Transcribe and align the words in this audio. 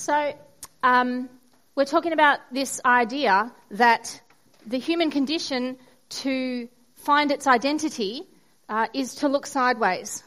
So, 0.00 0.32
um, 0.82 1.28
we're 1.74 1.84
talking 1.84 2.14
about 2.14 2.38
this 2.50 2.80
idea 2.86 3.52
that 3.72 4.22
the 4.64 4.78
human 4.78 5.10
condition 5.10 5.76
to 6.22 6.70
find 6.94 7.30
its 7.30 7.46
identity 7.46 8.22
uh, 8.70 8.86
is 8.94 9.16
to 9.16 9.28
look 9.28 9.44
sideways. 9.44 10.24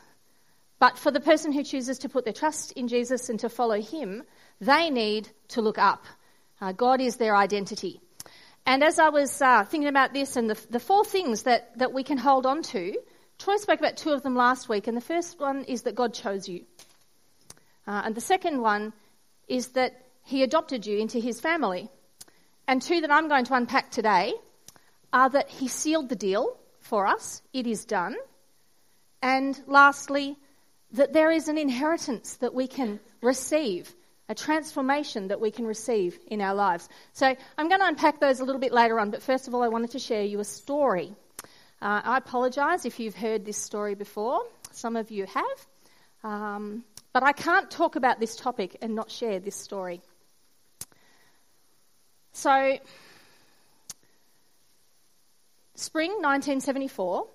But 0.77 0.99
for 0.99 1.09
the 1.09 1.19
person 1.19 1.51
who 1.51 1.63
chooses 1.63 1.97
to 1.99 2.09
put 2.09 2.23
their 2.23 2.35
trust 2.35 2.73
in 2.73 2.87
Jesus 2.87 3.29
and 3.29 3.39
to 3.39 3.49
follow 3.49 3.81
him, 3.81 4.21
they 4.61 4.91
need 4.91 5.27
to 5.47 5.61
look 5.63 5.79
up. 5.79 6.05
Uh, 6.61 6.71
God 6.73 7.01
is 7.01 7.17
their 7.17 7.35
identity. 7.35 7.99
And 8.67 8.83
as 8.83 8.99
I 8.99 9.09
was 9.09 9.41
uh, 9.41 9.63
thinking 9.63 9.89
about 9.89 10.13
this 10.13 10.35
and 10.35 10.51
the, 10.51 10.67
the 10.69 10.79
four 10.79 11.03
things 11.03 11.43
that, 11.43 11.75
that 11.79 11.93
we 11.93 12.03
can 12.03 12.19
hold 12.19 12.45
on 12.45 12.61
to, 12.61 12.95
Troy 13.39 13.57
spoke 13.57 13.79
about 13.79 13.97
two 13.97 14.11
of 14.11 14.21
them 14.21 14.35
last 14.35 14.69
week, 14.69 14.85
and 14.85 14.95
the 14.95 15.01
first 15.01 15.39
one 15.39 15.63
is 15.63 15.81
that 15.81 15.95
God 15.95 16.13
chose 16.13 16.47
you. 16.47 16.63
Uh, 17.87 18.03
and 18.05 18.13
the 18.13 18.21
second 18.21 18.61
one 18.61 18.93
is 19.47 19.69
that 19.69 19.93
He 20.23 20.43
adopted 20.43 20.85
you 20.85 20.97
into 20.97 21.19
His 21.19 21.39
family. 21.39 21.89
And 22.67 22.81
two 22.81 23.01
that 23.01 23.11
I'm 23.11 23.27
going 23.27 23.45
to 23.45 23.55
unpack 23.55 23.91
today 23.91 24.33
are 25.11 25.29
that 25.29 25.49
He 25.49 25.67
sealed 25.67 26.09
the 26.09 26.15
deal 26.15 26.57
for 26.79 27.07
us, 27.07 27.41
it 27.53 27.67
is 27.67 27.85
done. 27.85 28.15
And 29.21 29.59
lastly, 29.67 30.37
that 30.91 31.13
there 31.13 31.31
is 31.31 31.47
an 31.47 31.57
inheritance 31.57 32.35
that 32.35 32.53
we 32.53 32.67
can 32.67 32.99
receive 33.21 33.93
a 34.29 34.35
transformation 34.35 35.27
that 35.27 35.39
we 35.39 35.51
can 35.51 35.65
receive 35.65 36.17
in 36.27 36.41
our 36.41 36.55
lives. 36.55 36.87
So 37.13 37.35
I'm 37.57 37.67
going 37.67 37.81
to 37.81 37.87
unpack 37.87 38.19
those 38.19 38.39
a 38.39 38.45
little 38.45 38.61
bit 38.61 38.71
later 38.71 38.99
on, 38.99 39.11
but 39.11 39.21
first 39.21 39.47
of 39.47 39.53
all, 39.53 39.63
I 39.63 39.67
wanted 39.67 39.91
to 39.91 39.99
share 39.99 40.23
you 40.23 40.39
a 40.39 40.45
story. 40.45 41.13
Uh, 41.81 42.01
I 42.03 42.17
apologise 42.17 42.85
if 42.85 42.99
you've 42.99 43.15
heard 43.15 43.45
this 43.45 43.57
story 43.57 43.95
before. 43.95 44.41
Some 44.71 44.95
of 44.95 45.11
you 45.11 45.25
have. 45.25 45.67
Um, 46.23 46.83
but 47.13 47.21
I 47.23 47.31
can't 47.31 47.69
talk 47.69 47.95
about 47.95 48.19
this 48.19 48.35
topic 48.35 48.77
and 48.81 48.95
not 48.95 49.11
share 49.11 49.39
this 49.39 49.55
story. 49.55 50.01
So, 52.31 52.79
spring 55.75 56.09
1974, 56.13 57.27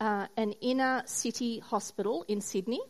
uh, 0.00 0.26
an 0.36 0.52
inner 0.60 1.02
city 1.06 1.60
hospital 1.60 2.26
in 2.28 2.42
Sydney 2.42 2.80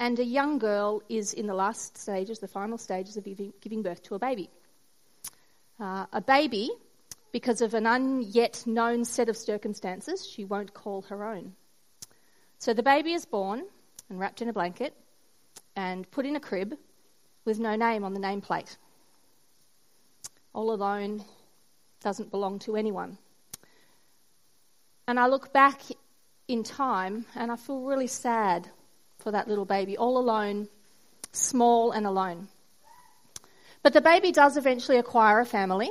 and 0.00 0.18
a 0.18 0.24
young 0.24 0.58
girl 0.58 1.02
is 1.08 1.32
in 1.32 1.46
the 1.46 1.54
last 1.54 1.96
stages, 1.96 2.40
the 2.40 2.48
final 2.48 2.76
stages 2.76 3.16
of 3.16 3.24
giving 3.60 3.82
birth 3.82 4.02
to 4.02 4.16
a 4.16 4.18
baby. 4.18 4.50
Uh, 5.78 6.06
a 6.12 6.20
baby, 6.20 6.70
because 7.32 7.60
of 7.60 7.74
an 7.74 7.84
unyet 7.84 8.66
known 8.66 9.04
set 9.04 9.28
of 9.28 9.36
circumstances, 9.36 10.26
she 10.26 10.44
won't 10.44 10.74
call 10.74 11.02
her 11.02 11.24
own. 11.24 11.54
So 12.58 12.74
the 12.74 12.82
baby 12.82 13.12
is 13.12 13.24
born 13.24 13.64
and 14.08 14.18
wrapped 14.18 14.42
in 14.42 14.48
a 14.48 14.52
blanket 14.52 14.94
and 15.76 16.10
put 16.10 16.26
in 16.26 16.36
a 16.36 16.40
crib 16.40 16.76
with 17.44 17.58
no 17.58 17.76
name 17.76 18.04
on 18.04 18.14
the 18.14 18.20
nameplate. 18.20 18.76
All 20.52 20.72
alone, 20.72 21.24
doesn't 22.00 22.30
belong 22.30 22.58
to 22.60 22.76
anyone. 22.76 23.18
And 25.08 25.18
I 25.18 25.26
look 25.26 25.52
back 25.52 25.80
in 26.48 26.62
time 26.62 27.26
and 27.34 27.50
I 27.50 27.56
feel 27.56 27.80
really 27.80 28.06
sad 28.06 28.68
for 29.18 29.32
that 29.32 29.48
little 29.48 29.64
baby, 29.64 29.96
all 29.96 30.18
alone, 30.18 30.68
small 31.32 31.92
and 31.92 32.06
alone. 32.06 32.48
But 33.82 33.92
the 33.92 34.00
baby 34.00 34.32
does 34.32 34.56
eventually 34.56 34.98
acquire 34.98 35.40
a 35.40 35.46
family. 35.46 35.90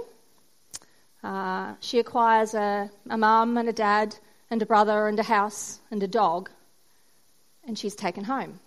Uh, 1.24 1.76
she 1.80 2.00
acquires 2.00 2.54
a, 2.54 2.90
a 3.10 3.18
mum 3.18 3.58
and 3.58 3.70
a 3.70 3.74
dad 3.74 4.16
and 4.50 4.62
a 4.62 4.66
brother 4.66 5.08
and 5.08 5.20
a 5.20 5.24
house 5.24 5.80
and 5.90 6.02
a 6.04 6.08
dog, 6.08 6.50
and 7.68 7.78
she's 7.78 7.96
taken 7.96 8.24
home. 8.24 8.60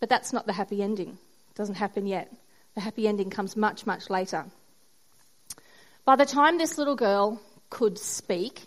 But 0.00 0.08
that's 0.08 0.32
not 0.32 0.46
the 0.46 0.52
happy 0.52 0.82
ending. 0.82 1.18
It 1.50 1.54
doesn't 1.54 1.76
happen 1.76 2.06
yet. 2.06 2.32
The 2.74 2.80
happy 2.80 3.08
ending 3.08 3.30
comes 3.30 3.56
much, 3.56 3.86
much 3.86 4.10
later. 4.10 4.46
By 6.04 6.16
the 6.16 6.26
time 6.26 6.58
this 6.58 6.78
little 6.78 6.96
girl 6.96 7.40
could 7.70 7.98
speak, 7.98 8.62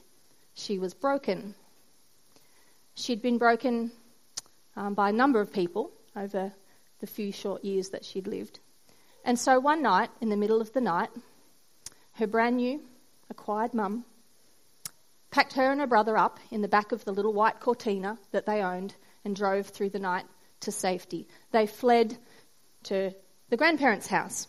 she 0.53 0.79
was 0.79 0.93
broken. 0.93 1.55
She'd 2.95 3.21
been 3.21 3.37
broken 3.37 3.91
um, 4.75 4.93
by 4.93 5.09
a 5.09 5.13
number 5.13 5.39
of 5.39 5.53
people 5.53 5.91
over 6.15 6.51
the 6.99 7.07
few 7.07 7.31
short 7.31 7.63
years 7.63 7.89
that 7.89 8.03
she'd 8.03 8.27
lived. 8.27 8.59
And 9.23 9.37
so 9.37 9.59
one 9.59 9.81
night, 9.81 10.09
in 10.21 10.29
the 10.29 10.37
middle 10.37 10.59
of 10.59 10.73
the 10.73 10.81
night, 10.81 11.09
her 12.13 12.27
brand 12.27 12.57
new 12.57 12.81
acquired 13.29 13.73
mum 13.73 14.05
packed 15.31 15.53
her 15.53 15.71
and 15.71 15.79
her 15.79 15.87
brother 15.87 16.17
up 16.17 16.39
in 16.51 16.61
the 16.61 16.67
back 16.67 16.91
of 16.91 17.05
the 17.05 17.11
little 17.11 17.33
white 17.33 17.59
Cortina 17.59 18.17
that 18.31 18.45
they 18.45 18.61
owned 18.61 18.95
and 19.23 19.35
drove 19.35 19.67
through 19.67 19.89
the 19.89 19.99
night 19.99 20.25
to 20.61 20.71
safety. 20.71 21.27
They 21.51 21.67
fled 21.67 22.17
to 22.83 23.13
the 23.49 23.57
grandparents' 23.57 24.07
house. 24.07 24.47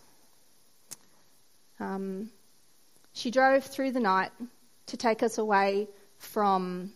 Um, 1.78 2.30
she 3.12 3.30
drove 3.30 3.64
through 3.64 3.92
the 3.92 4.00
night 4.00 4.30
to 4.86 4.96
take 4.96 5.22
us 5.22 5.38
away 5.38 5.88
from 6.18 6.92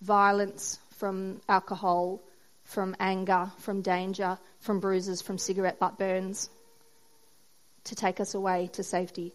violence, 0.00 0.78
from 0.96 1.40
alcohol, 1.48 2.22
from 2.64 2.96
anger, 2.98 3.50
from 3.58 3.82
danger, 3.82 4.38
from 4.60 4.80
bruises, 4.80 5.22
from 5.22 5.38
cigarette 5.38 5.78
butt 5.78 5.98
burns, 5.98 6.48
to 7.84 7.94
take 7.94 8.20
us 8.20 8.34
away 8.34 8.70
to 8.72 8.82
safety. 8.82 9.34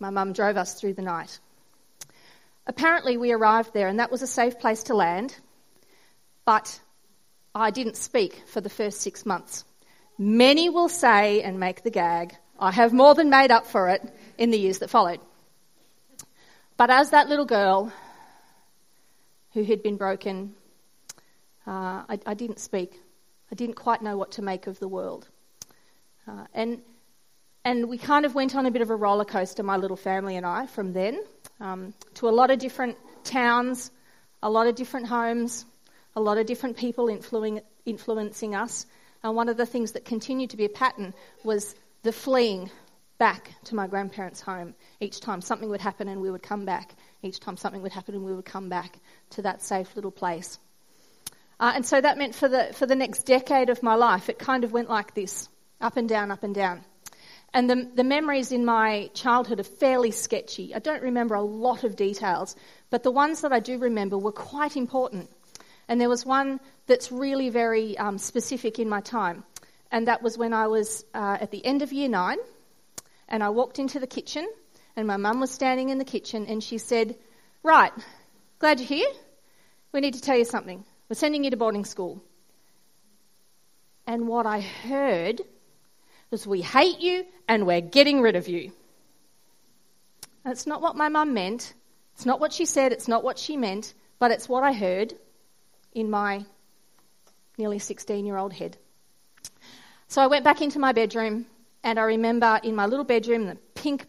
My 0.00 0.10
mum 0.10 0.32
drove 0.32 0.56
us 0.56 0.74
through 0.74 0.94
the 0.94 1.02
night. 1.02 1.38
Apparently, 2.68 3.16
we 3.16 3.32
arrived 3.32 3.72
there, 3.74 3.88
and 3.88 3.98
that 3.98 4.12
was 4.12 4.22
a 4.22 4.26
safe 4.26 4.60
place 4.60 4.84
to 4.84 4.94
land, 4.94 5.34
but 6.44 6.80
I 7.54 7.70
didn't 7.70 7.96
speak 7.96 8.42
for 8.46 8.60
the 8.60 8.70
first 8.70 9.00
six 9.00 9.26
months. 9.26 9.64
Many 10.18 10.68
will 10.68 10.88
say 10.88 11.42
and 11.42 11.58
make 11.58 11.82
the 11.82 11.90
gag, 11.90 12.36
I 12.58 12.70
have 12.70 12.92
more 12.92 13.14
than 13.14 13.30
made 13.30 13.50
up 13.50 13.66
for 13.66 13.88
it 13.88 14.02
in 14.36 14.50
the 14.50 14.58
years 14.58 14.78
that 14.78 14.90
followed. 14.90 15.20
But 16.76 16.90
as 16.90 17.10
that 17.10 17.28
little 17.28 17.46
girl 17.46 17.92
who 19.52 19.64
had 19.64 19.82
been 19.82 19.96
broken 19.96 20.54
uh, 21.68 22.02
I, 22.08 22.18
I, 22.24 22.32
didn't 22.32 22.60
speak. 22.60 22.98
I 23.52 23.54
didn't 23.54 23.74
quite 23.74 24.00
know 24.00 24.16
what 24.16 24.32
to 24.32 24.42
make 24.42 24.66
of 24.66 24.78
the 24.78 24.88
world. 24.88 25.28
Uh, 26.26 26.46
and, 26.54 26.80
and 27.62 27.90
we 27.90 27.98
kind 27.98 28.24
of 28.24 28.34
went 28.34 28.56
on 28.56 28.64
a 28.64 28.70
bit 28.70 28.80
of 28.80 28.88
a 28.88 28.96
roller 28.96 29.26
coaster, 29.26 29.62
my 29.62 29.76
little 29.76 29.96
family 29.96 30.36
and 30.36 30.46
I, 30.46 30.66
from 30.66 30.94
then 30.94 31.22
um, 31.60 31.94
to 32.14 32.28
a 32.28 32.30
lot 32.30 32.50
of 32.50 32.58
different 32.58 32.96
towns, 33.24 33.90
a 34.42 34.50
lot 34.50 34.66
of 34.66 34.74
different 34.74 35.06
homes, 35.06 35.64
a 36.14 36.20
lot 36.20 36.38
of 36.38 36.46
different 36.46 36.76
people 36.76 37.06
influ- 37.06 37.62
influencing 37.84 38.54
us. 38.54 38.86
And 39.22 39.34
one 39.34 39.48
of 39.48 39.56
the 39.56 39.66
things 39.66 39.92
that 39.92 40.04
continued 40.04 40.50
to 40.50 40.56
be 40.56 40.64
a 40.64 40.68
pattern 40.68 41.14
was 41.44 41.74
the 42.02 42.12
fleeing 42.12 42.70
back 43.18 43.50
to 43.64 43.74
my 43.74 43.86
grandparents' 43.88 44.40
home. 44.40 44.74
Each 45.00 45.20
time 45.20 45.40
something 45.40 45.68
would 45.68 45.80
happen 45.80 46.08
and 46.08 46.20
we 46.20 46.30
would 46.30 46.42
come 46.42 46.64
back. 46.64 46.94
Each 47.22 47.40
time 47.40 47.56
something 47.56 47.82
would 47.82 47.92
happen 47.92 48.14
and 48.14 48.24
we 48.24 48.32
would 48.32 48.44
come 48.44 48.68
back 48.68 48.98
to 49.30 49.42
that 49.42 49.60
safe 49.62 49.94
little 49.96 50.12
place. 50.12 50.58
Uh, 51.60 51.72
and 51.74 51.84
so 51.84 52.00
that 52.00 52.16
meant 52.16 52.36
for 52.36 52.48
the, 52.48 52.72
for 52.74 52.86
the 52.86 52.94
next 52.94 53.24
decade 53.24 53.70
of 53.70 53.82
my 53.82 53.96
life, 53.96 54.28
it 54.28 54.38
kind 54.38 54.62
of 54.62 54.72
went 54.72 54.88
like 54.88 55.14
this 55.14 55.48
up 55.80 55.96
and 55.96 56.08
down, 56.08 56.30
up 56.30 56.44
and 56.44 56.54
down. 56.54 56.84
And 57.54 57.68
the, 57.68 57.90
the 57.94 58.04
memories 58.04 58.52
in 58.52 58.64
my 58.64 59.10
childhood 59.14 59.60
are 59.60 59.64
fairly 59.64 60.10
sketchy. 60.10 60.74
I 60.74 60.80
don't 60.80 61.02
remember 61.02 61.34
a 61.34 61.42
lot 61.42 61.82
of 61.84 61.96
details, 61.96 62.54
but 62.90 63.02
the 63.02 63.10
ones 63.10 63.40
that 63.40 63.52
I 63.52 63.60
do 63.60 63.78
remember 63.78 64.18
were 64.18 64.32
quite 64.32 64.76
important. 64.76 65.30
And 65.88 66.00
there 66.00 66.10
was 66.10 66.26
one 66.26 66.60
that's 66.86 67.10
really 67.10 67.48
very 67.48 67.96
um, 67.96 68.18
specific 68.18 68.78
in 68.78 68.88
my 68.88 69.00
time. 69.00 69.44
And 69.90 70.08
that 70.08 70.22
was 70.22 70.36
when 70.36 70.52
I 70.52 70.66
was 70.66 71.04
uh, 71.14 71.38
at 71.40 71.50
the 71.50 71.64
end 71.64 71.80
of 71.80 71.92
year 71.92 72.08
nine, 72.08 72.36
and 73.28 73.42
I 73.42 73.48
walked 73.48 73.78
into 73.78 73.98
the 73.98 74.06
kitchen, 74.06 74.46
and 74.96 75.06
my 75.06 75.16
mum 75.16 75.40
was 75.40 75.50
standing 75.50 75.88
in 75.88 75.96
the 75.96 76.04
kitchen, 76.04 76.46
and 76.46 76.62
she 76.62 76.76
said, 76.76 77.16
Right, 77.62 77.92
glad 78.58 78.80
you're 78.80 78.88
here. 78.88 79.10
We 79.92 80.00
need 80.00 80.14
to 80.14 80.20
tell 80.20 80.36
you 80.36 80.44
something. 80.44 80.84
We're 81.08 81.14
sending 81.14 81.44
you 81.44 81.50
to 81.50 81.56
boarding 81.56 81.86
school. 81.86 82.22
And 84.06 84.28
what 84.28 84.44
I 84.44 84.60
heard 84.60 85.40
was, 86.30 86.46
We 86.46 86.62
hate 86.62 87.00
you 87.00 87.26
and 87.48 87.66
we're 87.66 87.80
getting 87.80 88.20
rid 88.20 88.36
of 88.36 88.48
you. 88.48 88.72
That's 90.44 90.66
not 90.66 90.80
what 90.80 90.96
my 90.96 91.08
mum 91.08 91.34
meant. 91.34 91.74
It's 92.14 92.26
not 92.26 92.40
what 92.40 92.52
she 92.52 92.64
said. 92.64 92.92
It's 92.92 93.08
not 93.08 93.22
what 93.22 93.38
she 93.38 93.56
meant. 93.56 93.94
But 94.18 94.30
it's 94.30 94.48
what 94.48 94.64
I 94.64 94.72
heard 94.72 95.14
in 95.92 96.10
my 96.10 96.44
nearly 97.56 97.78
16 97.78 98.24
year 98.24 98.36
old 98.36 98.52
head. 98.52 98.76
So 100.08 100.22
I 100.22 100.26
went 100.26 100.44
back 100.44 100.62
into 100.62 100.78
my 100.78 100.92
bedroom 100.92 101.46
and 101.84 101.98
I 101.98 102.02
remember 102.02 102.60
in 102.62 102.74
my 102.74 102.86
little 102.86 103.04
bedroom 103.04 103.46
the 103.46 103.56
pink 103.74 104.06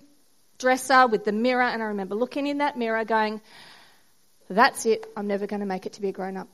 dresser 0.58 1.08
with 1.08 1.26
the 1.26 1.32
mirror 1.32 1.64
and 1.64 1.82
I 1.82 1.88
remember 1.88 2.16
looking 2.16 2.48
in 2.48 2.60
that 2.60 2.78
mirror 2.78 3.04
going, 3.06 3.42
that's 4.50 4.86
it. 4.86 5.06
I'm 5.16 5.28
never 5.28 5.46
going 5.46 5.60
to 5.60 5.66
make 5.66 5.86
it 5.86 5.94
to 5.94 6.02
be 6.02 6.10
a 6.10 6.12
grown 6.12 6.38
up. 6.38 6.48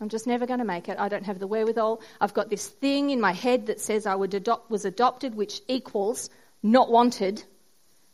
I'm 0.00 0.08
just 0.08 0.26
never 0.26 0.46
going 0.46 0.58
to 0.58 0.64
make 0.64 0.88
it. 0.88 0.98
I 0.98 1.08
don't 1.08 1.24
have 1.24 1.38
the 1.38 1.46
wherewithal. 1.46 2.02
I've 2.20 2.34
got 2.34 2.50
this 2.50 2.66
thing 2.66 3.10
in 3.10 3.20
my 3.20 3.32
head 3.32 3.66
that 3.66 3.80
says 3.80 4.06
I 4.06 4.16
adopt, 4.16 4.70
was 4.70 4.84
adopted, 4.84 5.34
which 5.34 5.60
equals 5.68 6.30
not 6.62 6.90
wanted. 6.90 7.42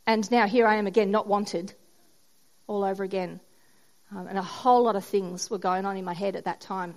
And 0.06 0.30
now 0.30 0.46
here 0.46 0.66
I 0.66 0.76
am 0.76 0.86
again, 0.86 1.10
not 1.10 1.26
wanted, 1.26 1.72
all 2.66 2.84
over 2.84 3.02
again. 3.02 3.40
Um, 4.10 4.26
and 4.26 4.36
a 4.36 4.42
whole 4.42 4.82
lot 4.82 4.96
of 4.96 5.04
things 5.04 5.48
were 5.48 5.58
going 5.58 5.86
on 5.86 5.96
in 5.96 6.04
my 6.04 6.14
head 6.14 6.36
at 6.36 6.44
that 6.44 6.60
time. 6.60 6.94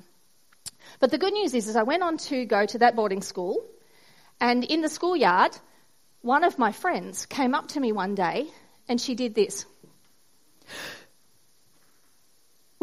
But 1.00 1.12
the 1.12 1.18
good 1.18 1.34
news 1.34 1.54
is, 1.54 1.68
is 1.68 1.76
I 1.76 1.84
went 1.84 2.04
on 2.04 2.18
to 2.18 2.46
go 2.46 2.66
to 2.66 2.80
that 2.80 2.96
boarding 2.96 3.22
school, 3.22 3.64
And 4.40 4.64
in 4.64 4.82
the 4.82 4.90
schoolyard, 4.90 5.56
one 6.22 6.44
of 6.44 6.60
my 6.60 6.72
friends 6.72 7.26
came 7.26 7.56
up 7.56 7.70
to 7.70 7.80
me 7.80 7.92
one 7.92 8.16
day 8.16 8.48
and 8.90 9.00
she 9.00 9.16
did 9.16 9.36
this. 9.36 9.66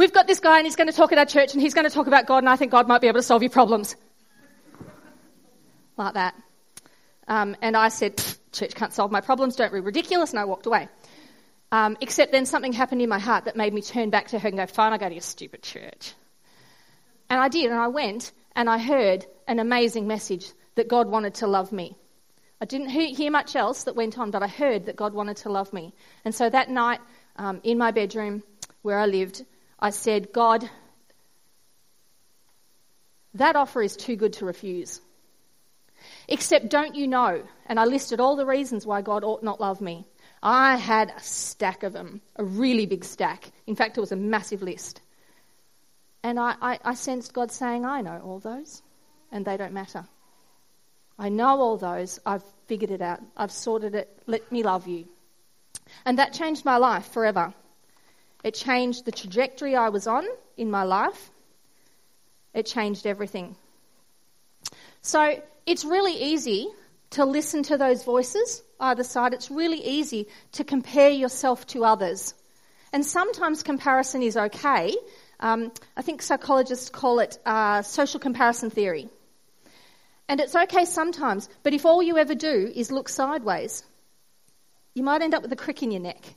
We've 0.00 0.14
got 0.14 0.26
this 0.26 0.41
guy 0.41 0.56
and 0.56 0.67
he's 0.67 0.76
going 0.76 0.87
to 0.87 0.97
talk 0.97 1.12
at 1.12 1.19
our 1.19 1.26
church 1.26 1.52
and 1.52 1.61
he's 1.61 1.75
going 1.75 1.87
to 1.87 1.94
talk 1.94 2.06
about 2.06 2.25
God 2.25 2.38
and 2.38 2.49
I 2.49 2.56
think 2.56 2.73
God 2.73 2.88
might 2.88 3.02
be 3.02 3.08
able 3.08 3.19
to 3.19 3.23
solve 3.23 3.43
your 3.43 3.50
problems. 3.50 3.97
Like 5.99 6.14
that. 6.14 6.35
Um, 7.29 7.55
and 7.61 7.76
I 7.76 7.91
said, 7.91 8.17
church 8.50 8.75
can't 8.75 8.94
solve 8.94 9.12
my 9.12 9.20
problems, 9.20 9.56
don't 9.56 9.70
be 9.70 9.81
ridiculous, 9.81 10.31
and 10.31 10.41
I 10.41 10.47
walked 10.47 10.64
away. 10.64 10.88
Um, 11.70 11.99
except 12.00 12.32
then 12.32 12.47
something 12.47 12.73
happened 12.73 13.02
in 13.02 13.11
my 13.11 13.19
heart 13.19 13.44
that 13.44 13.56
made 13.56 13.75
me 13.75 13.82
turn 13.82 14.08
back 14.08 14.29
to 14.29 14.38
her 14.38 14.49
and 14.49 14.56
go, 14.56 14.64
fine, 14.64 14.94
I'll 14.94 14.99
go 14.99 15.06
to 15.06 15.14
your 15.14 15.20
stupid 15.20 15.62
church. 15.62 16.14
And 17.29 17.38
I 17.38 17.49
did, 17.49 17.70
and 17.70 17.79
I 17.79 17.88
went 17.88 18.32
and 18.56 18.70
I 18.70 18.79
heard 18.79 19.26
an 19.47 19.58
amazing 19.58 20.06
message 20.06 20.50
that 20.76 20.88
God 20.88 21.08
wanted 21.08 21.35
to 21.35 21.47
love 21.47 21.73
me. 21.73 21.94
I 22.58 22.64
didn't 22.64 22.88
hear 22.88 23.31
much 23.31 23.55
else 23.55 23.85
that 23.85 23.97
went 23.97 24.19
on, 24.19 24.31
but 24.31 24.43
I 24.43 24.49
heard 24.49 24.87
that 24.87 24.97
God 24.97 25.12
wanted 25.12 25.37
to 25.38 25.50
love 25.50 25.75
me. 25.75 25.93
And 26.25 26.35
so 26.35 26.49
that 26.49 26.70
night, 26.70 27.00
um, 27.37 27.61
in 27.64 27.76
my 27.76 27.91
bedroom 27.91 28.43
where 28.81 28.99
I 28.99 29.05
lived, 29.05 29.44
I 29.81 29.91
said, 29.91 30.32
God, 30.32 30.69
that 33.35 33.56
offer 33.56 33.82
is 33.82 33.97
too 33.97 34.17
good 34.17 34.35
to 34.35 34.44
refuse. 34.47 35.00
Except, 36.29 36.69
don't 36.69 36.94
you 36.94 37.06
know? 37.09 37.43
And 37.67 37.81
I 37.81 37.85
listed 37.85 38.21
all 38.21 38.37
the 38.37 38.47
reasons 38.47 38.87
why 38.87 39.03
God 39.03 39.25
ought 39.25 39.43
not 39.43 39.61
love 39.61 39.81
me. 39.81 40.06
I 40.43 40.77
had 40.77 41.12
a 41.17 41.21
stack 41.21 41.82
of 41.82 41.93
them, 41.93 42.21
a 42.37 42.44
really 42.44 42.87
big 42.87 43.05
stack. 43.05 43.50
In 43.67 43.77
fact, 43.77 43.99
it 43.99 44.00
was 44.00 44.12
a 44.12 44.17
massive 44.17 44.62
list. 44.62 45.03
And 46.23 46.38
I, 46.38 46.55
I, 46.61 46.79
I 46.85 46.94
sensed 46.94 47.33
God 47.33 47.50
saying, 47.50 47.85
I 47.85 48.00
know 48.00 48.21
all 48.25 48.38
those, 48.38 48.83
and 49.33 49.44
they 49.44 49.56
don't 49.56 49.73
matter. 49.73 50.06
I 51.19 51.29
know 51.29 51.61
all 51.61 51.76
those. 51.76 52.19
I've 52.25 52.44
figured 52.67 52.91
it 52.91 53.03
out. 53.03 53.21
I've 53.37 53.53
sorted 53.53 53.94
it. 53.94 54.23
Let 54.26 54.50
me 54.50 54.62
love 54.62 54.87
you. 54.87 55.06
And 56.05 56.19
that 56.19 56.33
changed 56.33 56.65
my 56.65 56.79
life 56.79 57.12
forever. 57.12 57.53
It 58.42 58.54
changed 58.54 59.04
the 59.04 59.12
trajectory 59.12 59.76
I 59.76 59.90
was 59.90 60.06
on 60.06 60.26
in 60.56 60.70
my 60.70 60.82
life. 60.84 61.31
It 62.54 62.66
changed 62.66 63.06
everything. 63.06 63.56
So 65.02 65.42
it's 65.66 65.84
really 65.84 66.14
easy 66.14 66.69
to 67.10 67.25
listen 67.25 67.62
to 67.64 67.76
those 67.76 68.04
voices 68.04 68.62
either 68.78 69.04
side. 69.04 69.34
It's 69.34 69.50
really 69.50 69.82
easy 69.84 70.28
to 70.52 70.64
compare 70.64 71.10
yourself 71.10 71.66
to 71.69 71.84
others. 71.84 72.34
And 72.92 73.04
sometimes 73.04 73.62
comparison 73.62 74.22
is 74.22 74.37
okay. 74.37 74.94
Um, 75.38 75.72
I 75.96 76.02
think 76.02 76.22
psychologists 76.22 76.90
call 76.90 77.20
it 77.20 77.38
uh, 77.46 77.82
social 77.82 78.20
comparison 78.20 78.70
theory. 78.70 79.08
And 80.28 80.40
it's 80.40 80.54
okay 80.54 80.84
sometimes, 80.84 81.48
but 81.62 81.75
if 81.75 81.84
all 81.84 82.02
you 82.02 82.16
ever 82.16 82.34
do 82.34 82.72
is 82.75 82.90
look 82.90 83.08
sideways, 83.08 83.82
you 84.94 85.02
might 85.02 85.22
end 85.22 85.34
up 85.34 85.42
with 85.42 85.52
a 85.52 85.56
crick 85.56 85.82
in 85.82 85.90
your 85.90 86.00
neck. 86.00 86.34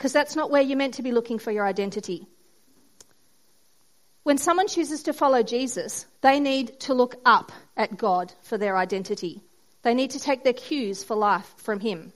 Because 0.00 0.14
that's 0.14 0.34
not 0.34 0.50
where 0.50 0.62
you're 0.62 0.78
meant 0.78 0.94
to 0.94 1.02
be 1.02 1.12
looking 1.12 1.38
for 1.38 1.50
your 1.50 1.66
identity. 1.66 2.26
When 4.22 4.38
someone 4.38 4.66
chooses 4.66 5.02
to 5.02 5.12
follow 5.12 5.42
Jesus, 5.42 6.06
they 6.22 6.40
need 6.40 6.80
to 6.80 6.94
look 6.94 7.16
up 7.26 7.52
at 7.76 7.98
God 7.98 8.32
for 8.40 8.56
their 8.56 8.78
identity. 8.78 9.42
They 9.82 9.92
need 9.92 10.12
to 10.12 10.18
take 10.18 10.42
their 10.42 10.54
cues 10.54 11.04
for 11.04 11.16
life 11.16 11.52
from 11.58 11.80
Him. 11.80 12.14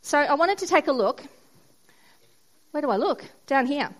So 0.00 0.18
I 0.18 0.34
wanted 0.34 0.58
to 0.58 0.66
take 0.66 0.88
a 0.88 0.92
look. 0.92 1.22
Where 2.72 2.80
do 2.80 2.90
I 2.90 2.96
look? 2.96 3.24
Down 3.46 3.66
here. 3.66 3.90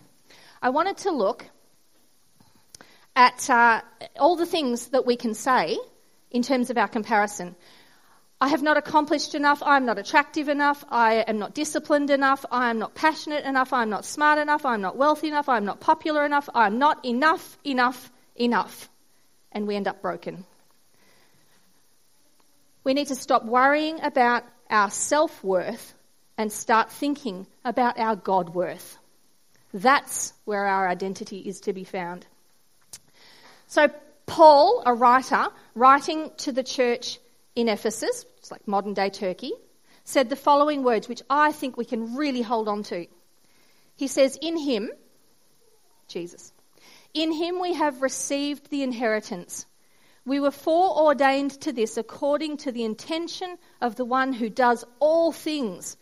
I 0.60 0.70
wanted 0.70 0.96
to 0.98 1.12
look 1.12 1.46
at 3.14 3.48
uh, 3.48 3.82
all 4.18 4.34
the 4.34 4.44
things 4.44 4.88
that 4.88 5.06
we 5.06 5.14
can 5.14 5.34
say 5.34 5.78
in 6.32 6.42
terms 6.42 6.68
of 6.68 6.76
our 6.78 6.88
comparison. 6.88 7.54
I 8.42 8.48
have 8.48 8.60
not 8.60 8.76
accomplished 8.76 9.36
enough. 9.36 9.62
I 9.62 9.76
am 9.76 9.86
not 9.86 9.98
attractive 9.98 10.48
enough. 10.48 10.84
I 10.88 11.24
am 11.28 11.38
not 11.38 11.54
disciplined 11.54 12.10
enough. 12.10 12.44
I 12.50 12.70
am 12.70 12.78
not 12.80 12.92
passionate 12.92 13.44
enough. 13.44 13.72
I 13.72 13.82
am 13.82 13.88
not 13.88 14.04
smart 14.04 14.40
enough. 14.40 14.66
I 14.66 14.74
am 14.74 14.80
not 14.80 14.96
wealthy 14.96 15.28
enough. 15.28 15.48
I 15.48 15.58
am 15.58 15.64
not 15.64 15.78
popular 15.78 16.26
enough. 16.26 16.48
I 16.52 16.66
am 16.66 16.76
not 16.76 17.04
enough, 17.04 17.56
enough, 17.64 18.10
enough. 18.34 18.88
And 19.52 19.68
we 19.68 19.76
end 19.76 19.86
up 19.86 20.02
broken. 20.02 20.44
We 22.82 22.94
need 22.94 23.06
to 23.06 23.14
stop 23.14 23.44
worrying 23.44 24.02
about 24.02 24.42
our 24.68 24.90
self 24.90 25.44
worth 25.44 25.94
and 26.36 26.50
start 26.50 26.90
thinking 26.90 27.46
about 27.64 27.96
our 27.96 28.16
God 28.16 28.56
worth. 28.56 28.98
That's 29.72 30.32
where 30.46 30.66
our 30.66 30.88
identity 30.88 31.38
is 31.38 31.60
to 31.60 31.72
be 31.72 31.84
found. 31.84 32.26
So, 33.68 33.88
Paul, 34.26 34.82
a 34.84 34.92
writer, 34.92 35.46
writing 35.76 36.32
to 36.38 36.50
the 36.50 36.64
church 36.64 37.20
in 37.54 37.68
Ephesus, 37.68 38.24
it's 38.42 38.50
like 38.50 38.66
modern 38.66 38.92
day 38.92 39.08
Turkey, 39.08 39.52
said 40.02 40.28
the 40.28 40.34
following 40.34 40.82
words, 40.82 41.08
which 41.08 41.22
I 41.30 41.52
think 41.52 41.76
we 41.76 41.84
can 41.84 42.16
really 42.16 42.42
hold 42.42 42.66
on 42.66 42.82
to. 42.84 43.06
He 43.94 44.08
says, 44.08 44.36
In 44.42 44.56
him, 44.56 44.90
Jesus, 46.08 46.52
in 47.14 47.30
him 47.30 47.60
we 47.60 47.74
have 47.74 48.02
received 48.02 48.68
the 48.68 48.82
inheritance. 48.82 49.64
We 50.24 50.40
were 50.40 50.50
foreordained 50.50 51.52
to 51.60 51.72
this 51.72 51.96
according 51.96 52.56
to 52.58 52.72
the 52.72 52.82
intention 52.82 53.58
of 53.80 53.94
the 53.94 54.04
one 54.04 54.32
who 54.32 54.50
does 54.50 54.84
all 54.98 55.30
things 55.30 55.96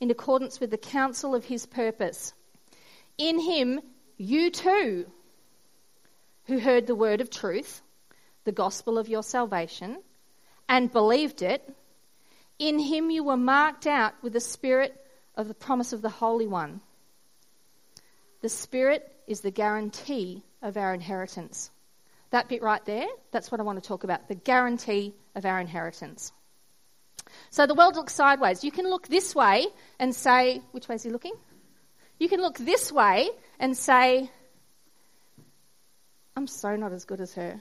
in 0.00 0.10
accordance 0.10 0.60
with 0.60 0.70
the 0.70 0.78
counsel 0.78 1.34
of 1.34 1.44
his 1.44 1.66
purpose. 1.66 2.32
In 3.18 3.38
him, 3.38 3.82
you 4.16 4.50
too 4.50 5.10
who 6.46 6.58
heard 6.58 6.86
the 6.86 6.94
word 6.94 7.20
of 7.20 7.28
truth, 7.28 7.82
the 8.44 8.52
gospel 8.52 8.96
of 8.96 9.10
your 9.10 9.22
salvation, 9.22 9.98
and 10.70 10.90
believed 10.90 11.42
it, 11.42 11.62
in 12.62 12.78
him 12.78 13.10
you 13.10 13.24
were 13.24 13.36
marked 13.36 13.88
out 13.88 14.14
with 14.22 14.32
the 14.32 14.40
spirit 14.40 14.94
of 15.34 15.48
the 15.48 15.54
promise 15.54 15.92
of 15.92 16.00
the 16.00 16.08
Holy 16.08 16.46
One. 16.46 16.80
The 18.40 18.48
spirit 18.48 19.12
is 19.26 19.40
the 19.40 19.50
guarantee 19.50 20.44
of 20.62 20.76
our 20.76 20.94
inheritance. 20.94 21.70
That 22.30 22.48
bit 22.48 22.62
right 22.62 22.84
there, 22.84 23.08
that's 23.32 23.50
what 23.50 23.60
I 23.60 23.64
want 23.64 23.82
to 23.82 23.86
talk 23.86 24.04
about 24.04 24.28
the 24.28 24.36
guarantee 24.36 25.12
of 25.34 25.44
our 25.44 25.60
inheritance. 25.60 26.32
So 27.50 27.66
the 27.66 27.74
world 27.74 27.96
looks 27.96 28.14
sideways. 28.14 28.62
You 28.62 28.70
can 28.70 28.88
look 28.88 29.08
this 29.08 29.34
way 29.34 29.66
and 29.98 30.14
say, 30.14 30.62
which 30.70 30.88
way 30.88 30.94
is 30.94 31.02
he 31.02 31.10
looking? 31.10 31.34
You 32.20 32.28
can 32.28 32.40
look 32.40 32.58
this 32.58 32.92
way 32.92 33.28
and 33.58 33.76
say, 33.76 34.30
I'm 36.36 36.46
so 36.46 36.76
not 36.76 36.92
as 36.92 37.04
good 37.04 37.20
as 37.20 37.34
her. 37.34 37.60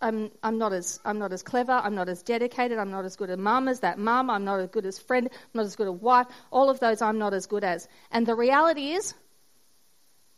I'm, 0.00 0.30
I'm, 0.42 0.58
not 0.58 0.72
as, 0.72 0.98
I'm 1.04 1.18
not 1.18 1.32
as 1.32 1.42
clever, 1.42 1.72
I'm 1.72 1.94
not 1.94 2.08
as 2.08 2.22
dedicated, 2.22 2.78
I'm 2.78 2.90
not 2.90 3.04
as 3.04 3.14
good 3.14 3.30
a 3.30 3.36
mum 3.36 3.68
as 3.68 3.80
that 3.80 3.98
mum, 3.98 4.28
I'm 4.28 4.44
not 4.44 4.58
as 4.58 4.70
good 4.70 4.84
as 4.84 4.98
friend, 4.98 5.28
I'm 5.30 5.50
not 5.54 5.66
as 5.66 5.76
good 5.76 5.86
a 5.86 5.92
wife. 5.92 6.26
All 6.50 6.68
of 6.68 6.80
those 6.80 7.00
I'm 7.00 7.18
not 7.18 7.32
as 7.32 7.46
good 7.46 7.62
as. 7.62 7.88
And 8.10 8.26
the 8.26 8.34
reality 8.34 8.90
is, 8.90 9.14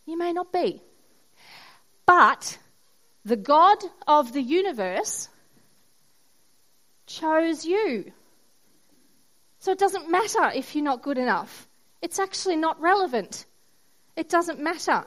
you 0.05 0.19
may 0.19 0.33
not 0.33 0.53
be. 0.53 0.83
But 2.05 2.59
the 3.25 3.37
God 3.37 3.79
of 4.07 4.33
the 4.33 4.43
universe 4.43 5.29
chose 7.07 7.65
you. 7.65 8.13
So 9.61 9.73
it 9.73 9.79
doesn't 9.79 10.11
matter 10.11 10.51
if 10.55 10.75
you're 10.75 10.85
not 10.85 11.03
good 11.03 11.19
enough. 11.19 11.69
It's 12.03 12.19
actually 12.19 12.57
not 12.57 12.81
relevant. 12.81 13.47
It 14.17 14.29
doesn't 14.29 14.61
matter. 14.61 15.05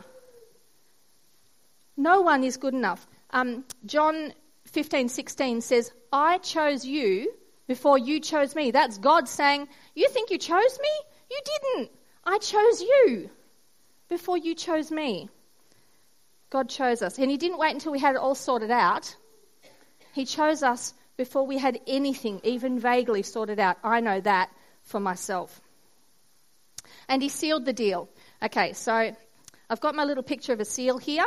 No 1.98 2.22
one 2.22 2.44
is 2.44 2.58
good 2.58 2.74
enough. 2.74 3.06
Um, 3.34 3.66
John 3.86 4.32
15, 4.68 5.10
16 5.10 5.62
says, 5.62 5.92
I 6.12 6.38
chose 6.38 6.86
you 6.86 7.34
before 7.68 7.98
you 7.98 8.20
chose 8.20 8.56
me. 8.56 8.70
That's 8.72 9.00
God 9.00 9.28
saying, 9.28 9.68
You 9.96 10.08
think 10.08 10.30
you 10.30 10.38
chose 10.38 10.80
me? 10.80 10.90
You 11.32 11.40
didn't. 11.46 11.92
I 12.24 12.38
chose 12.38 12.82
you 12.82 13.30
before 14.08 14.38
you 14.38 14.54
chose 14.54 14.92
me. 14.92 15.30
God 16.52 16.70
chose 16.70 17.02
us. 17.02 17.18
And 17.18 17.32
He 17.32 17.38
didn't 17.38 17.58
wait 17.58 17.74
until 17.74 17.92
we 17.92 18.00
had 18.00 18.16
it 18.16 18.22
all 18.22 18.36
sorted 18.36 18.70
out. 18.72 19.16
He 20.14 20.26
chose 20.26 20.62
us 20.62 20.94
before 21.18 21.48
we 21.48 21.58
had 21.58 21.80
anything, 21.88 22.40
even 22.44 22.80
vaguely 22.80 23.24
sorted 23.24 23.60
out. 23.60 23.78
I 23.84 24.00
know 24.00 24.22
that 24.22 24.52
for 24.84 25.00
myself. 25.00 25.60
And 27.10 27.22
He 27.24 27.30
sealed 27.30 27.66
the 27.66 27.74
deal. 27.74 28.10
Okay, 28.44 28.74
so 28.74 29.16
I've 29.70 29.82
got 29.82 29.96
my 29.96 30.04
little 30.04 30.24
picture 30.24 30.54
of 30.54 30.60
a 30.60 30.66
seal 30.66 31.00
here. 31.00 31.26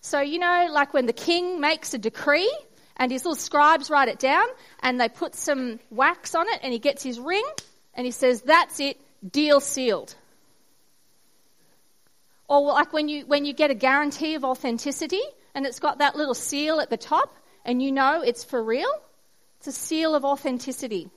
So, 0.00 0.20
you 0.20 0.38
know, 0.38 0.68
like 0.70 0.94
when 0.94 1.06
the 1.06 1.12
king 1.12 1.60
makes 1.60 1.92
a 1.94 1.98
decree 1.98 2.52
and 2.96 3.10
his 3.10 3.24
little 3.24 3.36
scribes 3.36 3.90
write 3.90 4.08
it 4.08 4.18
down 4.18 4.46
and 4.80 5.00
they 5.00 5.08
put 5.08 5.34
some 5.34 5.80
wax 5.90 6.34
on 6.34 6.46
it 6.48 6.60
and 6.62 6.72
he 6.72 6.78
gets 6.78 7.02
his 7.02 7.18
ring 7.18 7.44
and 7.94 8.06
he 8.06 8.12
says, 8.12 8.42
That's 8.42 8.80
it, 8.80 8.98
deal 9.28 9.60
sealed. 9.60 10.14
Or 12.48 12.60
like 12.62 12.92
when 12.92 13.08
you, 13.08 13.26
when 13.26 13.44
you 13.44 13.52
get 13.52 13.70
a 13.70 13.74
guarantee 13.74 14.34
of 14.34 14.44
authenticity 14.44 15.20
and 15.54 15.66
it's 15.66 15.80
got 15.80 15.98
that 15.98 16.16
little 16.16 16.34
seal 16.34 16.80
at 16.80 16.88
the 16.88 16.96
top 16.96 17.36
and 17.64 17.82
you 17.82 17.92
know 17.92 18.22
it's 18.22 18.42
for 18.44 18.62
real, 18.62 18.90
it's 19.58 19.66
a 19.66 19.72
seal 19.72 20.14
of 20.14 20.24
authenticity. 20.24 21.10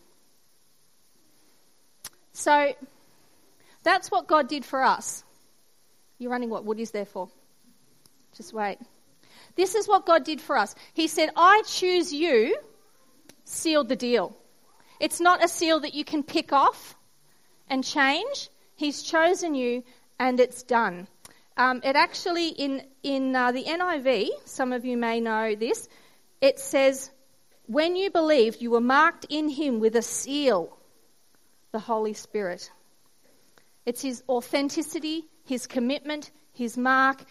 So 2.34 2.74
that's 3.84 4.12
what 4.12 4.28
God 4.28 4.48
did 4.50 4.66
for 4.66 4.84
us. 4.84 5.24
You're 6.18 6.32
running 6.32 6.50
what? 6.50 6.66
What 6.66 6.80
is 6.80 6.92
there 6.92 7.06
for? 7.06 7.30
Just 8.36 8.54
wait. 8.54 8.78
This 9.56 9.76
is 9.76 9.88
what 9.88 10.06
God 10.06 10.24
did 10.24 10.42
for 10.42 10.58
us. 10.58 10.76
He 10.94 11.08
said, 11.08 11.30
I 11.36 11.64
choose 11.66 12.14
you, 12.14 12.58
sealed 13.44 13.90
the 13.90 13.96
deal. 13.96 14.36
It's 15.00 15.20
not 15.20 15.44
a 15.44 15.48
seal 15.48 15.82
that 15.82 15.94
you 15.94 16.06
can 16.06 16.24
pick 16.24 16.54
off 16.54 16.96
and 17.70 17.84
change. 17.84 18.50
He's 18.76 19.02
chosen 19.02 19.56
you 19.56 19.84
and 20.20 20.40
it's 20.40 20.64
done. 20.64 21.08
Um, 21.58 21.82
it 21.84 21.96
actually, 21.96 22.50
in, 22.50 22.84
in 23.04 23.36
uh, 23.36 23.52
the 23.52 23.64
NIV, 23.64 24.30
some 24.46 24.72
of 24.72 24.86
you 24.86 24.98
may 24.98 25.20
know 25.20 25.56
this, 25.56 25.90
it 26.40 26.60
says, 26.60 27.12
When 27.66 27.96
you 27.96 28.10
believed, 28.10 28.62
you 28.62 28.72
were 28.72 28.82
marked 28.82 29.26
in 29.30 29.50
him 29.50 29.80
with 29.80 29.96
a 29.96 30.02
seal, 30.02 30.78
the 31.72 31.80
Holy 31.80 32.14
Spirit. 32.14 32.72
It's 33.86 34.02
his 34.02 34.24
authenticity, 34.30 35.26
his 35.46 35.68
commitment, 35.68 36.32
his 36.54 36.78
mark, 36.78 37.24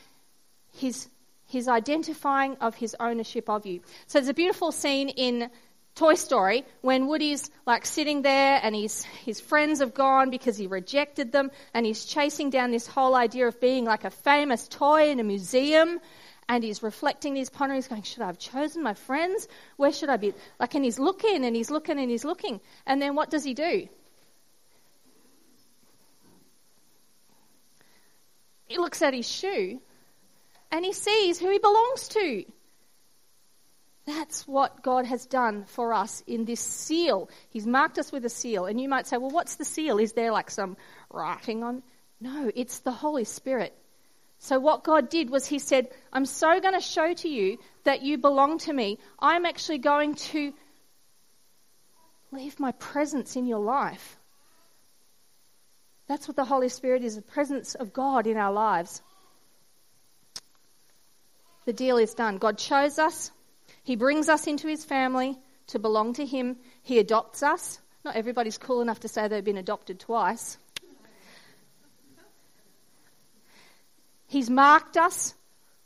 his, 0.72 1.08
his 1.46 1.68
identifying 1.68 2.56
of 2.60 2.74
his 2.74 2.96
ownership 2.98 3.48
of 3.48 3.66
you. 3.66 3.80
So 4.06 4.18
there's 4.18 4.28
a 4.28 4.34
beautiful 4.34 4.72
scene 4.72 5.08
in 5.08 5.50
Toy 5.94 6.14
Story 6.14 6.64
when 6.80 7.08
Woody's 7.08 7.50
like 7.66 7.84
sitting 7.84 8.22
there 8.22 8.60
and 8.62 8.74
his, 8.74 9.02
his 9.02 9.40
friends 9.40 9.80
have 9.80 9.92
gone 9.92 10.30
because 10.30 10.56
he 10.56 10.66
rejected 10.66 11.32
them 11.32 11.50
and 11.74 11.84
he's 11.84 12.04
chasing 12.04 12.50
down 12.50 12.70
this 12.70 12.86
whole 12.86 13.14
idea 13.14 13.48
of 13.48 13.60
being 13.60 13.84
like 13.84 14.04
a 14.04 14.10
famous 14.10 14.66
toy 14.68 15.10
in 15.10 15.20
a 15.20 15.24
museum 15.24 16.00
and 16.48 16.64
he's 16.64 16.82
reflecting, 16.82 17.36
he's 17.36 17.50
pondering, 17.50 17.78
he's 17.78 17.86
going, 17.86 18.02
should 18.02 18.22
I 18.22 18.26
have 18.26 18.38
chosen 18.38 18.82
my 18.82 18.94
friends? 18.94 19.46
Where 19.76 19.92
should 19.92 20.08
I 20.08 20.16
be? 20.16 20.32
Like, 20.58 20.74
and 20.74 20.84
he's 20.84 20.98
looking 20.98 21.44
and 21.44 21.54
he's 21.54 21.70
looking 21.70 21.98
and 21.98 22.10
he's 22.10 22.24
looking. 22.24 22.60
And 22.86 23.00
then 23.00 23.14
what 23.14 23.30
does 23.30 23.44
he 23.44 23.54
do? 23.54 23.88
He 28.66 28.78
looks 28.78 29.02
at 29.02 29.14
his 29.14 29.28
shoe 29.28 29.80
and 30.70 30.84
he 30.84 30.92
sees 30.92 31.38
who 31.38 31.50
he 31.50 31.58
belongs 31.58 32.08
to. 32.08 32.44
That's 34.06 34.46
what 34.48 34.82
God 34.82 35.04
has 35.06 35.26
done 35.26 35.64
for 35.66 35.92
us 35.92 36.22
in 36.26 36.44
this 36.44 36.60
seal. 36.60 37.28
He's 37.50 37.66
marked 37.66 37.98
us 37.98 38.10
with 38.10 38.24
a 38.24 38.30
seal. 38.30 38.66
And 38.66 38.80
you 38.80 38.88
might 38.88 39.06
say, 39.06 39.18
well, 39.18 39.30
what's 39.30 39.56
the 39.56 39.64
seal? 39.64 39.98
Is 39.98 40.12
there 40.14 40.32
like 40.32 40.50
some 40.50 40.76
writing 41.12 41.62
on? 41.62 41.82
No, 42.20 42.50
it's 42.54 42.80
the 42.80 42.90
Holy 42.90 43.24
Spirit. 43.24 43.76
So 44.38 44.58
what 44.58 44.84
God 44.84 45.10
did 45.10 45.30
was 45.30 45.46
He 45.46 45.58
said, 45.58 45.88
I'm 46.12 46.24
so 46.24 46.60
going 46.60 46.74
to 46.74 46.80
show 46.80 47.12
to 47.12 47.28
you 47.28 47.58
that 47.84 48.02
you 48.02 48.18
belong 48.18 48.58
to 48.60 48.72
me. 48.72 48.98
I'm 49.18 49.44
actually 49.44 49.78
going 49.78 50.14
to 50.14 50.52
leave 52.32 52.58
my 52.58 52.72
presence 52.72 53.36
in 53.36 53.46
your 53.46 53.60
life. 53.60 54.16
That's 56.08 56.26
what 56.26 56.36
the 56.36 56.44
Holy 56.44 56.68
Spirit 56.68 57.04
is 57.04 57.16
the 57.16 57.22
presence 57.22 57.74
of 57.74 57.92
God 57.92 58.26
in 58.26 58.36
our 58.36 58.52
lives. 58.52 59.02
The 61.64 61.72
deal 61.72 61.98
is 61.98 62.14
done. 62.14 62.38
God 62.38 62.58
chose 62.58 62.98
us, 62.98 63.30
He 63.82 63.96
brings 63.96 64.28
us 64.28 64.46
into 64.46 64.68
His 64.68 64.84
family 64.84 65.38
to 65.68 65.78
belong 65.78 66.14
to 66.14 66.26
Him, 66.26 66.56
He 66.82 66.98
adopts 66.98 67.42
us. 67.42 67.78
Not 68.04 68.16
everybody's 68.16 68.58
cool 68.58 68.80
enough 68.80 69.00
to 69.00 69.08
say 69.08 69.28
they've 69.28 69.44
been 69.44 69.58
adopted 69.58 70.00
twice. 70.00 70.58
He's 74.26 74.48
marked 74.48 74.96
us 74.96 75.34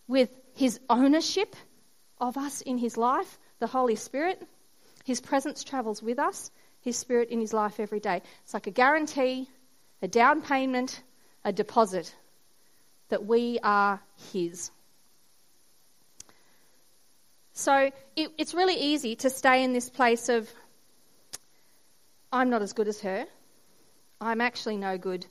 with 0.07 0.31
His 0.55 0.79
ownership 0.89 1.57
of 2.21 2.37
us 2.37 2.61
in 2.61 2.79
His 2.79 2.97
life, 2.97 3.39
the 3.59 3.67
Holy 3.67 3.97
Spirit. 3.97 4.41
His 5.05 5.21
presence 5.21 5.65
travels 5.65 6.03
with 6.03 6.19
us, 6.19 6.51
His 6.83 6.97
Spirit 6.97 7.31
in 7.31 7.41
His 7.41 7.53
life 7.53 7.81
every 7.81 8.01
day. 8.01 8.23
It's 8.45 8.55
like 8.55 8.67
a 8.67 8.71
guarantee 8.71 9.49
a 10.05 10.07
down 10.07 10.43
payment, 10.43 11.03
a 11.45 11.53
deposit 11.53 12.15
that 13.09 13.25
we 13.25 13.59
are 13.63 14.03
His. 14.33 14.71
So 17.55 17.91
it, 18.17 18.31
it's 18.37 18.53
really 18.53 18.75
easy 18.75 19.15
to 19.17 19.31
stay 19.31 19.63
in 19.63 19.73
this 19.73 19.89
place 19.89 20.29
of, 20.29 20.51
I'm 22.33 22.51
not 22.51 22.63
as 22.63 22.73
good 22.73 22.89
as 22.89 23.01
her. 23.01 23.27
I'm 24.21 24.41
actually 24.41 24.77
no 24.77 24.99
good. 24.99 25.25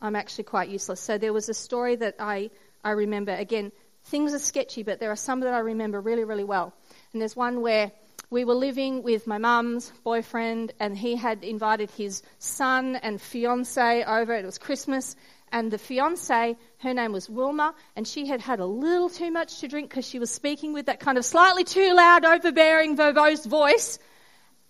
I'm 0.00 0.16
actually 0.16 0.44
quite 0.44 0.70
useless. 0.70 1.00
So 1.00 1.18
there 1.18 1.32
was 1.32 1.50
a 1.50 1.54
story 1.54 1.96
that 1.96 2.16
I, 2.18 2.50
I 2.82 2.92
remember. 2.92 3.32
Again, 3.32 3.70
things 4.04 4.32
are 4.32 4.38
sketchy, 4.38 4.82
but 4.82 4.98
there 4.98 5.10
are 5.10 5.16
some 5.16 5.40
that 5.40 5.52
I 5.52 5.58
remember 5.58 6.00
really, 6.00 6.24
really 6.24 6.44
well. 6.44 6.72
And 7.12 7.20
there's 7.20 7.36
one 7.36 7.60
where 7.60 7.92
we 8.30 8.46
were 8.46 8.54
living 8.54 9.02
with 9.02 9.26
my 9.26 9.36
mum's 9.36 9.92
boyfriend, 10.04 10.72
and 10.80 10.96
he 10.96 11.16
had 11.16 11.44
invited 11.44 11.90
his 11.90 12.22
son 12.38 12.96
and 12.96 13.20
fiance 13.20 14.04
over. 14.04 14.32
It 14.34 14.46
was 14.46 14.56
Christmas, 14.56 15.16
and 15.52 15.70
the 15.70 15.78
fiance, 15.78 16.56
her 16.78 16.94
name 16.94 17.12
was 17.12 17.28
Wilma, 17.28 17.74
and 17.94 18.08
she 18.08 18.26
had 18.26 18.40
had 18.40 18.58
a 18.58 18.66
little 18.66 19.10
too 19.10 19.30
much 19.30 19.60
to 19.60 19.68
drink 19.68 19.90
because 19.90 20.08
she 20.08 20.18
was 20.18 20.30
speaking 20.30 20.72
with 20.72 20.86
that 20.86 20.98
kind 20.98 21.18
of 21.18 21.26
slightly 21.26 21.62
too 21.62 21.94
loud, 21.94 22.24
overbearing, 22.24 22.96
verbose 22.96 23.46
voice. 23.46 23.98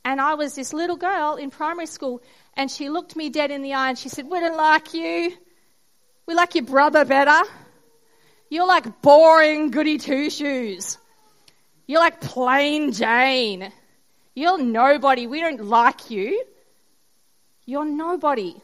And 0.05 0.21
I 0.21 0.35
was 0.35 0.57
this 0.57 0.73
little 0.73 0.97
girl 0.97 1.37
in 1.37 1.51
primary 1.51 1.87
school, 1.87 2.21
and 2.55 2.69
she 2.69 2.89
looked 2.89 3.15
me 3.15 3.31
dead 3.31 3.53
in 3.53 3.63
the 3.63 3.75
eye 3.75 3.91
and 3.91 3.99
she 3.99 4.09
said, 4.09 4.29
We 4.29 4.41
don't 4.41 4.57
like 4.57 4.93
you. 4.93 5.33
We 6.27 6.35
like 6.35 6.57
your 6.57 6.65
brother 6.65 7.05
better. 7.05 7.49
You're 8.51 8.67
like 8.67 9.01
boring 9.03 9.71
goody 9.71 9.99
two 9.99 10.31
shoes. 10.31 10.99
You're 11.87 12.01
like 12.01 12.21
plain 12.21 12.93
Jane. 12.93 13.73
You're 14.35 14.59
nobody. 14.59 15.29
We 15.29 15.41
don't 15.41 15.65
like 15.65 16.11
you. 16.11 16.45
You're 17.67 17.85
nobody. 17.85 18.57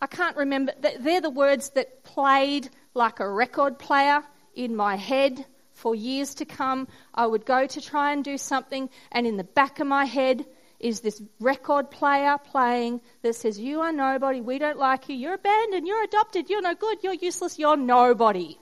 I 0.00 0.06
can't 0.06 0.36
remember. 0.36 0.72
They're 0.80 1.20
the 1.20 1.30
words 1.30 1.70
that 1.70 2.04
played 2.04 2.70
like 2.94 3.20
a 3.20 3.28
record 3.28 3.78
player 3.78 4.22
in 4.54 4.76
my 4.76 4.96
head 4.96 5.44
for 5.72 5.94
years 5.94 6.34
to 6.36 6.44
come. 6.44 6.88
I 7.14 7.26
would 7.26 7.44
go 7.44 7.66
to 7.66 7.80
try 7.80 8.12
and 8.12 8.24
do 8.24 8.38
something, 8.38 8.90
and 9.12 9.26
in 9.26 9.36
the 9.36 9.44
back 9.44 9.80
of 9.80 9.86
my 9.86 10.04
head 10.04 10.46
is 10.80 11.00
this 11.00 11.20
record 11.40 11.90
player 11.90 12.38
playing 12.38 13.00
that 13.22 13.34
says, 13.34 13.58
You 13.58 13.80
are 13.80 13.92
nobody. 13.92 14.40
We 14.40 14.58
don't 14.58 14.78
like 14.78 15.08
you. 15.08 15.16
You're 15.16 15.34
abandoned. 15.34 15.86
You're 15.86 16.04
adopted. 16.04 16.48
You're 16.48 16.62
no 16.62 16.74
good. 16.74 16.98
You're 17.02 17.14
useless. 17.14 17.58
You're 17.58 17.76
nobody. 17.76 18.58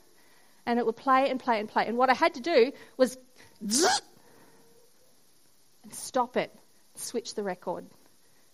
And 0.64 0.78
it 0.78 0.86
would 0.86 0.96
play 0.96 1.28
and 1.30 1.38
play 1.38 1.60
and 1.60 1.68
play. 1.68 1.86
And 1.86 1.98
what 1.98 2.10
I 2.10 2.14
had 2.14 2.34
to 2.34 2.40
do 2.40 2.72
was 2.96 3.18
and 5.86 5.94
stop 5.94 6.36
it, 6.36 6.52
switch 6.96 7.34
the 7.34 7.42
record, 7.42 7.86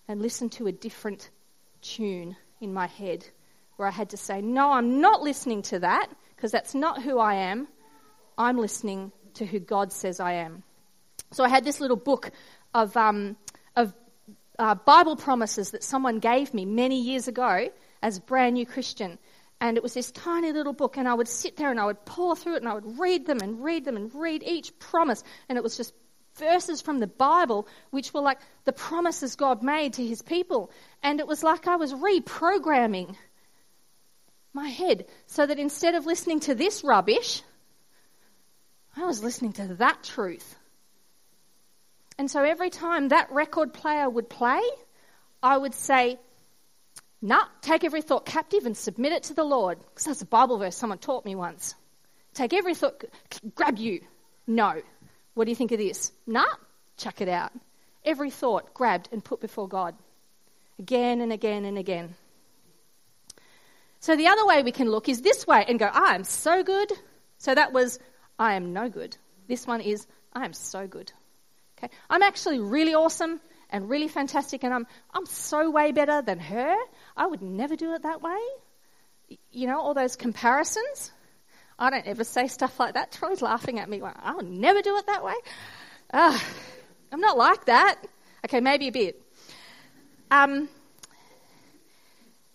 and 0.07 0.21
listen 0.21 0.51
to 0.51 0.67
a 0.67 0.73
different 0.73 1.31
tune 1.81 2.37
in 2.63 2.73
my 2.73 2.87
head 2.87 3.27
where 3.77 3.89
I 3.89 3.91
had 3.91 4.11
to 4.11 4.17
say, 4.17 4.41
No, 4.41 4.73
I'm 4.73 5.01
not 5.01 5.23
listening 5.23 5.63
to 5.63 5.81
that 5.81 6.09
because 6.37 6.53
that's 6.53 6.75
not 6.75 7.03
who 7.03 7.19
I 7.19 7.35
am. 7.35 7.69
I'm 8.39 8.59
listening 8.59 9.13
to 9.35 9.47
who 9.47 9.59
God 9.59 9.93
says 9.93 10.21
I 10.21 10.35
am. 10.35 10.63
So 11.33 11.45
I 11.45 11.49
had 11.49 11.65
this 11.65 11.81
little 11.81 11.97
book 11.97 12.31
of, 12.75 12.97
um, 12.97 13.37
of 13.77 13.95
uh, 14.59 14.75
Bible 14.75 15.17
promises 15.17 15.71
that 15.71 15.83
someone 15.83 16.19
gave 16.19 16.53
me 16.53 16.65
many 16.65 17.01
years 17.01 17.29
ago 17.29 17.69
as 18.03 18.19
a 18.19 18.21
brand 18.21 18.55
new 18.55 18.67
Christian. 18.67 19.19
And 19.61 19.77
it 19.77 19.83
was 19.83 19.95
this 19.95 20.11
tiny 20.11 20.51
little 20.53 20.73
book, 20.73 20.97
and 20.97 21.07
I 21.09 21.15
would 21.15 21.29
sit 21.29 21.57
there 21.57 21.71
and 21.71 21.79
I 21.79 21.87
would 21.87 22.05
pore 22.05 22.35
through 22.35 22.57
it 22.57 22.63
and 22.63 22.69
I 22.69 22.75
would 22.75 22.99
read 22.99 23.27
them 23.27 23.39
and 23.41 23.63
read 23.63 23.85
them 23.85 23.97
and 23.97 24.13
read 24.13 24.43
each 24.43 24.77
promise. 24.79 25.23
And 25.49 25.57
it 25.57 25.63
was 25.63 25.77
just 25.77 25.95
verses 26.37 26.81
from 26.81 27.01
the 27.01 27.07
Bible, 27.07 27.67
which 27.91 28.13
were 28.15 28.21
like 28.21 28.39
the 28.65 28.73
promises 28.73 29.37
God 29.37 29.63
made 29.63 29.95
to 29.95 30.07
his 30.07 30.23
people. 30.23 30.71
And 31.03 31.21
it 31.21 31.27
was 31.27 31.43
like 31.43 31.67
I 31.67 31.77
was 31.77 31.93
reprogramming 31.93 33.17
my 34.53 34.69
head 34.69 35.07
so 35.27 35.47
that 35.47 35.59
instead 35.59 35.95
of 35.95 36.07
listening 36.07 36.41
to 36.41 36.55
this 36.55 36.85
rubbish, 36.85 37.43
I 38.97 39.05
was 39.05 39.23
listening 39.23 39.53
to 39.55 39.75
that 39.77 40.03
truth. 40.03 40.57
And 42.19 42.31
so 42.31 42.43
every 42.43 42.71
time 42.71 43.09
that 43.09 43.33
record 43.33 43.73
player 43.73 44.09
would 44.09 44.29
play, 44.29 44.61
I 45.43 45.57
would 45.57 45.75
say, 45.75 46.19
Nah, 47.25 47.45
take 47.61 47.85
every 47.85 48.03
thought 48.03 48.27
captive 48.27 48.67
and 48.67 48.77
submit 48.77 49.13
it 49.13 49.23
to 49.25 49.35
the 49.35 49.45
Lord. 49.45 49.79
Because 49.79 50.07
that's 50.07 50.23
a 50.23 50.27
Bible 50.27 50.59
verse 50.59 50.77
someone 50.77 50.99
taught 50.99 51.25
me 51.25 51.37
once. 51.37 51.77
Take 52.35 52.53
every 52.53 52.75
thought, 52.75 53.05
grab 53.55 53.79
you. 53.79 54.01
No. 54.47 54.83
What 55.35 55.45
do 55.45 55.51
you 55.51 55.57
think 55.57 55.73
of 55.73 55.79
this? 55.79 56.13
Nah, 56.27 56.45
chuck 56.97 57.21
it 57.21 57.29
out. 57.29 57.53
Every 58.05 58.31
thought 58.31 58.75
grabbed 58.75 59.09
and 59.13 59.25
put 59.25 59.41
before 59.41 59.69
God. 59.69 59.95
Again 60.79 61.21
and 61.21 61.33
again 61.33 61.65
and 61.65 61.79
again. 61.79 62.15
So 64.01 64.17
the 64.17 64.27
other 64.27 64.45
way 64.47 64.63
we 64.63 64.73
can 64.73 64.91
look 64.91 65.09
is 65.09 65.23
this 65.23 65.47
way 65.47 65.65
and 65.67 65.79
go, 65.79 65.87
I 65.87 66.15
am 66.15 66.25
so 66.25 66.65
good. 66.65 66.91
So 67.39 67.55
that 67.55 67.73
was, 67.73 68.01
I 68.39 68.55
am 68.55 68.73
no 68.73 68.89
good. 68.89 69.17
This 69.47 69.67
one 69.67 69.81
is, 69.81 70.07
I 70.33 70.45
am 70.45 70.53
so 70.53 70.87
good. 70.87 71.13
Okay. 71.79 71.93
I'm 72.11 72.23
actually 72.23 72.59
really 72.59 72.95
awesome 72.95 73.41
and 73.71 73.89
really 73.89 74.09
fantastic 74.09 74.65
and 74.65 74.75
I'm, 74.75 74.87
I'm 75.15 75.27
so 75.27 75.71
way 75.71 75.93
better 75.93 76.21
than 76.21 76.39
her. 76.41 76.77
I 77.17 77.27
would 77.27 77.43
never 77.43 77.77
do 77.77 77.95
it 77.95 78.03
that 78.03 78.23
way. 78.23 78.39
You 79.51 79.69
know, 79.69 79.81
all 79.81 79.95
those 79.95 80.17
comparisons. 80.17 81.13
I 81.83 81.91
don't 81.91 82.07
ever 82.07 82.23
say 82.23 82.47
stuff 82.47 82.79
like 82.79 82.95
that. 82.95 83.11
Troy's 83.11 83.43
laughing 83.43 83.81
at 83.81 83.89
me. 83.89 84.01
I'll 84.01 84.43
never 84.43 84.83
do 84.83 84.97
it 84.99 85.07
that 85.07 85.25
way. 85.25 85.35
Uh, 86.15 86.39
I'm 87.11 87.21
not 87.21 87.37
like 87.37 87.65
that. 87.65 87.97
Okay, 88.45 88.61
maybe 88.61 88.87
a 88.87 88.93
bit. 88.93 89.21
Um, 90.31 90.69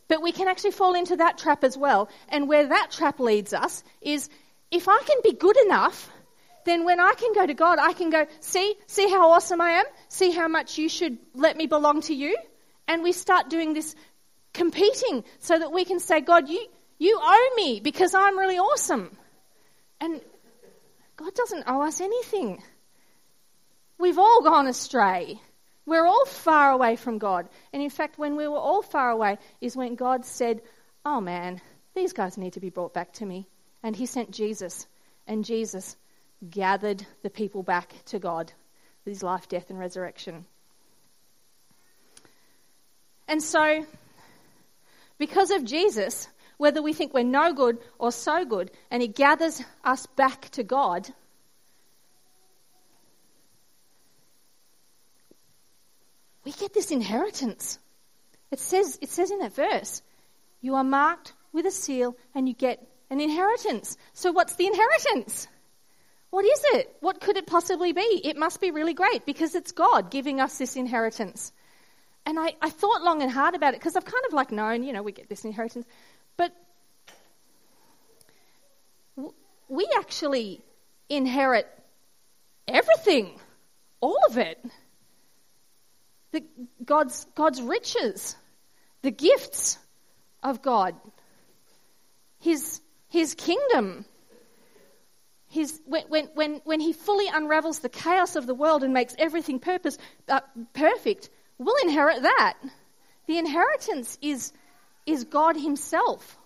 but 0.07 0.22
we 0.22 0.31
can 0.31 0.48
actually 0.48 0.72
fall 0.72 0.93
into 0.93 1.17
that 1.17 1.38
trap 1.38 1.65
as 1.65 1.77
well. 1.77 2.07
And 2.29 2.48
where 2.48 2.67
that 2.67 2.91
trap 2.91 3.19
leads 3.19 3.53
us 3.53 3.84
is 4.01 4.29
if 4.72 4.88
I 4.88 5.01
can 5.05 5.17
be 5.22 5.34
good 5.34 5.57
enough, 5.65 6.10
then 6.63 6.86
when 6.86 7.01
I 7.01 7.12
can 7.13 7.34
go 7.34 7.46
to 7.46 7.53
God, 7.53 7.79
I 7.79 7.91
can 7.91 8.10
go, 8.10 8.27
see, 8.39 8.75
see 8.88 9.10
how 9.10 9.31
awesome 9.31 9.60
I 9.60 9.72
am? 9.72 9.86
See 10.07 10.31
how 10.31 10.48
much 10.48 10.77
you 10.77 10.88
should 10.88 11.17
let 11.34 11.57
me 11.57 11.67
belong 11.67 12.00
to 12.03 12.15
you? 12.15 12.38
And 12.88 13.03
we 13.03 13.12
start 13.12 13.50
doing 13.50 13.74
this 13.74 13.93
competing 14.53 15.25
so 15.39 15.60
that 15.60 15.74
we 15.74 15.84
can 15.84 16.00
say, 16.00 16.22
God, 16.22 16.48
you, 16.48 16.65
you 16.98 17.20
owe 17.22 17.54
me 17.56 17.80
because 17.80 18.13
I'm 18.13 18.38
really 18.38 18.58
awesome. 18.58 19.16
And 20.00 20.22
God 21.16 21.34
doesn't 21.34 21.66
owe 21.68 21.82
us 21.82 22.01
anything. 22.01 22.62
We've 23.98 24.20
all 24.20 24.42
gone 24.44 24.68
astray. 24.68 25.39
We're 25.86 26.06
all 26.06 26.25
far 26.25 26.72
away 26.72 26.96
from 26.96 27.18
God. 27.18 27.48
And 27.74 27.82
in 27.82 27.89
fact, 27.89 28.20
when 28.20 28.36
we 28.36 28.48
were 28.48 28.58
all 28.58 28.82
far 28.82 29.10
away 29.10 29.38
is 29.62 29.75
when 29.75 29.96
God 29.96 30.25
said, 30.25 30.62
Oh 31.06 31.22
man, 31.22 31.62
these 31.96 32.13
guys 32.13 32.38
need 32.38 32.54
to 32.54 32.60
be 32.60 32.70
brought 32.70 32.94
back 32.94 33.13
to 33.13 33.25
me. 33.25 33.48
And 33.82 33.96
He 33.96 34.06
sent 34.06 34.32
Jesus. 34.32 34.86
And 35.25 35.46
Jesus 35.46 35.96
gathered 36.48 37.06
the 37.24 37.30
people 37.30 37.63
back 37.63 37.94
to 38.06 38.20
God 38.20 38.51
with 39.04 39.13
His 39.13 39.24
life, 39.24 39.48
death, 39.48 39.70
and 39.70 39.80
resurrection. 39.80 40.46
And 43.27 43.42
so, 43.42 43.86
because 45.18 45.51
of 45.51 45.66
Jesus, 45.66 46.27
whether 46.57 46.81
we 46.81 46.93
think 46.93 47.13
we're 47.13 47.23
no 47.23 47.53
good 47.53 47.77
or 47.99 48.11
so 48.11 48.45
good, 48.45 48.71
and 48.91 49.01
He 49.01 49.07
gathers 49.07 49.61
us 49.83 50.05
back 50.05 50.49
to 50.51 50.63
God, 50.63 51.07
we 56.43 56.51
get 56.51 56.73
this 56.73 56.91
inheritance. 56.91 57.79
It 58.51 58.59
says, 58.59 58.97
it 59.01 59.09
says 59.09 59.31
in 59.31 59.39
that 59.39 59.53
verse, 59.53 60.01
you 60.61 60.75
are 60.75 60.83
marked 60.83 61.33
with 61.51 61.65
a 61.65 61.71
seal 61.71 62.15
and 62.33 62.47
you 62.47 62.53
get 62.53 62.85
an 63.09 63.19
inheritance. 63.19 63.97
So, 64.13 64.31
what's 64.31 64.55
the 64.55 64.67
inheritance? 64.67 65.47
What 66.29 66.45
is 66.45 66.61
it? 66.73 66.95
What 66.99 67.21
could 67.21 67.37
it 67.37 67.47
possibly 67.47 67.93
be? 67.93 68.21
It 68.23 68.37
must 68.37 68.59
be 68.59 68.71
really 68.71 68.93
great 68.93 69.25
because 69.25 69.55
it's 69.55 69.71
God 69.71 70.11
giving 70.11 70.39
us 70.39 70.57
this 70.57 70.75
inheritance. 70.75 71.51
And 72.25 72.37
I, 72.37 72.55
I 72.61 72.69
thought 72.69 73.03
long 73.03 73.21
and 73.21 73.31
hard 73.31 73.55
about 73.55 73.73
it 73.73 73.79
because 73.79 73.95
I've 73.95 74.03
kind 74.03 74.23
of 74.27 74.33
like 74.33 74.51
known, 74.51 74.83
you 74.83 74.91
know, 74.91 75.01
we 75.01 75.13
get 75.13 75.29
this 75.29 75.45
inheritance. 75.45 75.85
But 76.38 76.53
we 79.67 79.88
actually 79.98 80.62
inherit 81.10 81.67
everything, 82.67 83.39
all 84.01 84.20
of 84.29 84.38
it. 84.38 84.63
The, 86.32 86.44
God's, 86.84 87.25
God's 87.36 87.62
riches, 87.62 88.36
the 89.01 89.12
gifts 89.12 89.77
of 90.44 90.62
God, 90.62 90.96
His, 92.39 92.82
His 93.10 93.34
kingdom. 93.34 94.06
His, 95.50 95.79
when, 95.86 96.03
when, 96.10 96.25
when, 96.34 96.62
when 96.65 96.79
He 96.79 96.94
fully 96.94 97.27
unravels 97.34 97.79
the 97.79 97.89
chaos 97.89 98.36
of 98.36 98.46
the 98.46 98.53
world 98.53 98.84
and 98.84 98.94
makes 98.94 99.15
everything 99.17 99.60
purpose, 99.60 99.98
uh, 100.27 100.41
perfect, 100.74 101.29
we'll 101.58 101.82
inherit 101.84 102.22
that. 102.22 102.58
The 103.27 103.38
inheritance 103.38 104.17
is, 104.22 104.51
is 105.07 105.23
God 105.23 105.55
Himself. 105.55 106.37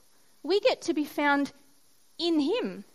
We 0.44 0.62
get 0.62 0.84
to 0.84 0.94
be 0.94 1.04
found 1.04 1.52
in 2.18 2.40
Him. 2.40 2.86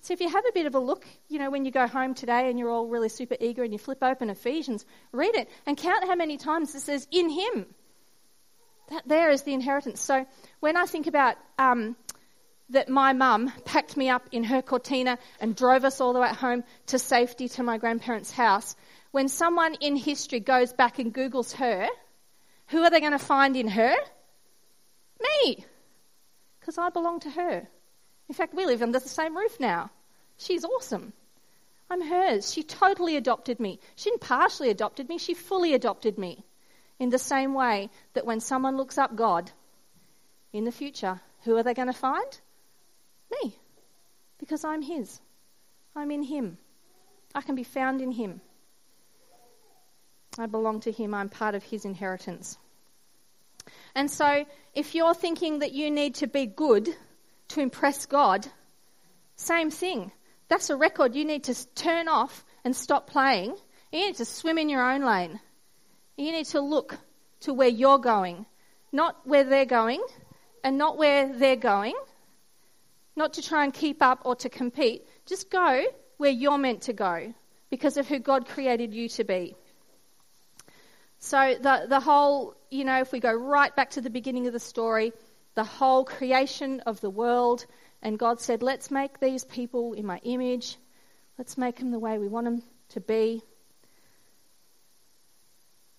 So 0.00 0.12
if 0.12 0.20
you 0.20 0.28
have 0.28 0.44
a 0.46 0.52
bit 0.52 0.66
of 0.66 0.74
a 0.74 0.78
look, 0.78 1.06
you 1.28 1.38
know, 1.38 1.50
when 1.50 1.64
you 1.64 1.70
go 1.70 1.86
home 1.86 2.14
today 2.14 2.50
and 2.50 2.58
you're 2.58 2.70
all 2.70 2.86
really 2.86 3.08
super 3.08 3.36
eager 3.40 3.62
and 3.62 3.72
you 3.72 3.78
flip 3.78 4.02
open 4.02 4.30
Ephesians, 4.30 4.84
read 5.12 5.34
it 5.34 5.48
and 5.66 5.76
count 5.76 6.04
how 6.04 6.14
many 6.14 6.36
times 6.36 6.74
it 6.74 6.80
says 6.80 7.06
in 7.10 7.30
Him. 7.30 7.66
That 8.90 9.08
there 9.08 9.30
is 9.30 9.42
the 9.42 9.54
inheritance. 9.54 10.00
So 10.00 10.26
when 10.60 10.76
I 10.76 10.84
think 10.84 11.06
about 11.06 11.36
um, 11.58 11.96
that 12.70 12.88
my 12.88 13.14
mum 13.14 13.50
packed 13.64 13.96
me 13.96 14.10
up 14.10 14.28
in 14.30 14.44
her 14.44 14.62
Cortina 14.62 15.18
and 15.40 15.56
drove 15.56 15.84
us 15.84 16.00
all 16.00 16.12
the 16.12 16.20
way 16.20 16.28
home 16.28 16.64
to 16.88 16.98
safety 16.98 17.48
to 17.48 17.62
my 17.62 17.78
grandparents' 17.78 18.30
house, 18.30 18.76
when 19.10 19.28
someone 19.28 19.74
in 19.74 19.96
history 19.96 20.40
goes 20.40 20.72
back 20.72 20.98
and 20.98 21.14
Googles 21.14 21.52
her, 21.54 21.88
who 22.68 22.82
are 22.82 22.90
they 22.90 23.00
going 23.00 23.12
to 23.12 23.18
find 23.18 23.56
in 23.56 23.68
her? 23.68 23.94
Me. 25.20 25.64
Because 26.60 26.78
I 26.78 26.90
belong 26.90 27.20
to 27.20 27.30
her. 27.30 27.66
In 28.28 28.34
fact, 28.34 28.54
we 28.54 28.66
live 28.66 28.82
under 28.82 28.98
the 28.98 29.08
same 29.08 29.36
roof 29.36 29.60
now. 29.60 29.90
She's 30.38 30.64
awesome. 30.64 31.12
I'm 31.90 32.00
hers. 32.00 32.52
She 32.52 32.62
totally 32.62 33.16
adopted 33.16 33.60
me. 33.60 33.78
She 33.94 34.10
didn't 34.10 34.22
partially 34.22 34.70
adopted 34.70 35.08
me, 35.08 35.18
she 35.18 35.34
fully 35.34 35.74
adopted 35.74 36.18
me. 36.18 36.44
In 36.98 37.10
the 37.10 37.18
same 37.18 37.54
way 37.54 37.90
that 38.14 38.24
when 38.24 38.40
someone 38.40 38.76
looks 38.76 38.98
up 38.98 39.16
God 39.16 39.50
in 40.52 40.64
the 40.64 40.72
future, 40.72 41.20
who 41.42 41.56
are 41.56 41.62
they 41.62 41.74
going 41.74 41.88
to 41.88 41.92
find? 41.92 42.40
Me. 43.30 43.58
Because 44.38 44.64
I'm 44.64 44.82
His. 44.82 45.20
I'm 45.94 46.10
in 46.10 46.22
Him. 46.22 46.58
I 47.34 47.42
can 47.42 47.54
be 47.54 47.64
found 47.64 48.00
in 48.00 48.12
Him. 48.12 48.40
I 50.38 50.46
belong 50.46 50.80
to 50.80 50.92
Him. 50.92 51.14
I'm 51.14 51.28
part 51.28 51.54
of 51.54 51.62
His 51.64 51.84
inheritance. 51.84 52.58
And 53.94 54.10
so, 54.10 54.44
if 54.74 54.94
you're 54.94 55.14
thinking 55.14 55.60
that 55.60 55.72
you 55.72 55.90
need 55.90 56.16
to 56.16 56.26
be 56.26 56.46
good 56.46 56.88
to 57.48 57.60
impress 57.60 58.06
God, 58.06 58.46
same 59.36 59.70
thing. 59.70 60.10
That's 60.48 60.70
a 60.70 60.76
record 60.76 61.14
you 61.14 61.24
need 61.24 61.44
to 61.44 61.74
turn 61.74 62.08
off 62.08 62.44
and 62.64 62.74
stop 62.74 63.08
playing. 63.08 63.56
You 63.92 64.06
need 64.06 64.16
to 64.16 64.24
swim 64.24 64.58
in 64.58 64.68
your 64.68 64.82
own 64.82 65.04
lane. 65.04 65.40
You 66.16 66.32
need 66.32 66.46
to 66.46 66.60
look 66.60 66.98
to 67.40 67.54
where 67.54 67.68
you're 67.68 67.98
going, 67.98 68.46
not 68.92 69.26
where 69.26 69.44
they're 69.44 69.64
going, 69.64 70.02
and 70.62 70.78
not 70.78 70.96
where 70.96 71.32
they're 71.32 71.56
going, 71.56 71.94
not 73.16 73.34
to 73.34 73.42
try 73.42 73.64
and 73.64 73.72
keep 73.72 74.02
up 74.02 74.22
or 74.24 74.34
to 74.36 74.48
compete. 74.48 75.06
Just 75.26 75.50
go 75.50 75.84
where 76.16 76.30
you're 76.30 76.58
meant 76.58 76.82
to 76.82 76.92
go 76.92 77.34
because 77.70 77.96
of 77.96 78.08
who 78.08 78.18
God 78.18 78.48
created 78.48 78.94
you 78.94 79.08
to 79.10 79.24
be. 79.24 79.56
So, 81.24 81.56
the, 81.58 81.86
the 81.88 82.00
whole, 82.00 82.54
you 82.70 82.84
know, 82.84 83.00
if 83.00 83.10
we 83.10 83.18
go 83.18 83.32
right 83.32 83.74
back 83.74 83.92
to 83.92 84.02
the 84.02 84.10
beginning 84.10 84.46
of 84.46 84.52
the 84.52 84.60
story, 84.60 85.14
the 85.54 85.64
whole 85.64 86.04
creation 86.04 86.80
of 86.80 87.00
the 87.00 87.08
world, 87.08 87.64
and 88.02 88.18
God 88.18 88.42
said, 88.42 88.62
Let's 88.62 88.90
make 88.90 89.20
these 89.20 89.42
people 89.42 89.94
in 89.94 90.04
my 90.04 90.18
image. 90.18 90.76
Let's 91.38 91.56
make 91.56 91.78
them 91.78 91.92
the 91.92 91.98
way 91.98 92.18
we 92.18 92.28
want 92.28 92.44
them 92.44 92.62
to 92.90 93.00
be. 93.00 93.40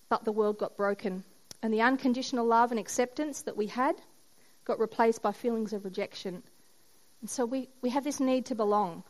But 0.08 0.24
the 0.24 0.30
world 0.30 0.58
got 0.58 0.76
broken, 0.76 1.24
and 1.60 1.74
the 1.74 1.82
unconditional 1.82 2.46
love 2.46 2.70
and 2.70 2.78
acceptance 2.78 3.42
that 3.42 3.56
we 3.56 3.66
had 3.66 3.96
got 4.64 4.78
replaced 4.78 5.22
by 5.22 5.32
feelings 5.32 5.72
of 5.72 5.84
rejection. 5.84 6.44
And 7.20 7.28
so 7.28 7.44
we, 7.44 7.68
we 7.82 7.90
have 7.90 8.04
this 8.04 8.20
need 8.20 8.46
to 8.46 8.54
belong. 8.54 9.02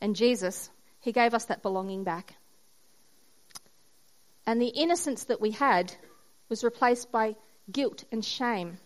And 0.00 0.14
Jesus, 0.14 0.70
He 1.00 1.10
gave 1.10 1.34
us 1.34 1.46
that 1.46 1.62
belonging 1.62 2.04
back. 2.04 2.36
And 4.48 4.62
the 4.62 4.68
innocence 4.68 5.24
that 5.24 5.42
we 5.42 5.50
had 5.50 5.92
was 6.48 6.64
replaced 6.64 7.12
by 7.12 7.36
guilt 7.70 8.04
and 8.10 8.24
shame. 8.24 8.78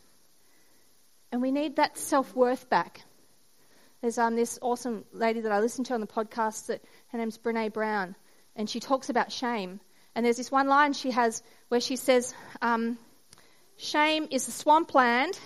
And 1.31 1.41
we 1.41 1.53
need 1.53 1.77
that 1.77 1.97
self 1.97 2.35
worth 2.35 2.69
back. 2.69 3.03
There's 4.01 4.19
um, 4.19 4.35
this 4.35 4.59
awesome 4.61 5.05
lady 5.13 5.43
that 5.43 5.53
I 5.53 5.61
listened 5.61 5.87
to 5.87 5.95
on 5.95 6.01
the 6.01 6.09
podcast 6.09 6.67
that 6.67 6.83
her 7.13 7.19
name's 7.19 7.39
Brene 7.39 7.73
Brown, 7.73 8.17
and 8.57 8.69
she 8.69 8.81
talks 8.81 9.09
about 9.09 9.31
shame. 9.31 9.79
And 10.17 10.27
there's 10.27 10.37
this 10.37 10.51
one 10.51 10.67
line 10.67 10.95
she 10.95 11.13
has 11.13 11.45
where 11.69 11.81
she 11.81 11.95
says, 11.95 12.35
um, 12.61 12.99
Shame 13.77 14.27
is 14.33 14.47
the 14.47 14.53
swampland. 14.53 15.39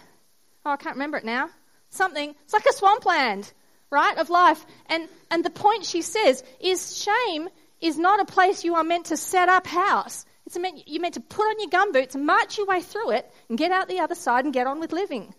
Oh, 0.64 0.70
I 0.70 0.76
can't 0.76 0.96
remember 0.96 1.18
it 1.18 1.26
now. 1.26 1.50
Something. 1.90 2.34
It's 2.44 2.54
like 2.54 2.64
a 2.64 2.72
swampland, 2.72 3.52
right, 3.90 4.16
of 4.16 4.30
life. 4.30 4.64
And, 4.86 5.10
and 5.30 5.44
the 5.44 5.50
point 5.50 5.84
she 5.84 6.00
says 6.00 6.42
is 6.58 6.96
shame 6.96 7.50
is 7.86 7.98
not 7.98 8.20
a 8.20 8.24
place 8.24 8.64
you 8.64 8.74
are 8.74 8.84
meant 8.84 9.06
to 9.06 9.16
set 9.16 9.48
up 9.48 9.66
house. 9.66 10.24
It's 10.46 10.58
meant, 10.58 10.86
you're 10.86 11.02
meant 11.02 11.14
to 11.14 11.20
put 11.20 11.44
on 11.44 11.58
your 11.58 11.70
gumboots 11.70 12.14
and 12.14 12.24
march 12.24 12.56
your 12.58 12.66
way 12.66 12.80
through 12.80 13.10
it 13.10 13.30
and 13.48 13.58
get 13.58 13.72
out 13.72 13.88
the 13.88 14.00
other 14.00 14.14
side 14.14 14.44
and 14.44 14.54
get 14.54 14.66
on 14.66 14.80
with 14.80 14.92
living. 14.92 15.34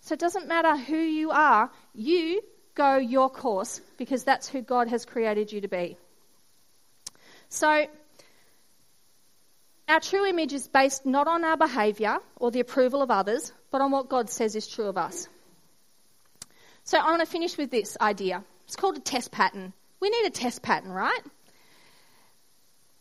So 0.00 0.14
it 0.14 0.20
doesn't 0.20 0.48
matter 0.48 0.76
who 0.76 0.96
you 0.96 1.30
are, 1.30 1.70
you 1.94 2.42
go 2.74 2.96
your 2.96 3.30
course 3.30 3.80
because 3.96 4.24
that's 4.24 4.48
who 4.48 4.62
God 4.62 4.88
has 4.88 5.04
created 5.04 5.52
you 5.52 5.60
to 5.62 5.68
be. 5.68 5.96
So, 7.48 7.86
our 9.88 10.00
true 10.00 10.26
image 10.26 10.52
is 10.52 10.66
based 10.66 11.06
not 11.06 11.28
on 11.28 11.44
our 11.44 11.56
behaviour 11.56 12.18
or 12.36 12.50
the 12.50 12.60
approval 12.60 13.00
of 13.00 13.10
others, 13.10 13.52
but 13.70 13.80
on 13.80 13.90
what 13.90 14.08
God 14.08 14.28
says 14.28 14.56
is 14.56 14.66
true 14.66 14.86
of 14.86 14.98
us. 14.98 15.28
So, 16.82 16.98
I 16.98 17.10
want 17.10 17.20
to 17.20 17.26
finish 17.26 17.56
with 17.56 17.70
this 17.70 17.96
idea. 18.00 18.42
It's 18.66 18.76
called 18.76 18.96
a 18.96 19.00
test 19.00 19.30
pattern. 19.30 19.72
We 20.04 20.10
need 20.10 20.26
a 20.26 20.30
test 20.30 20.60
pattern, 20.60 20.92
right? 20.92 21.22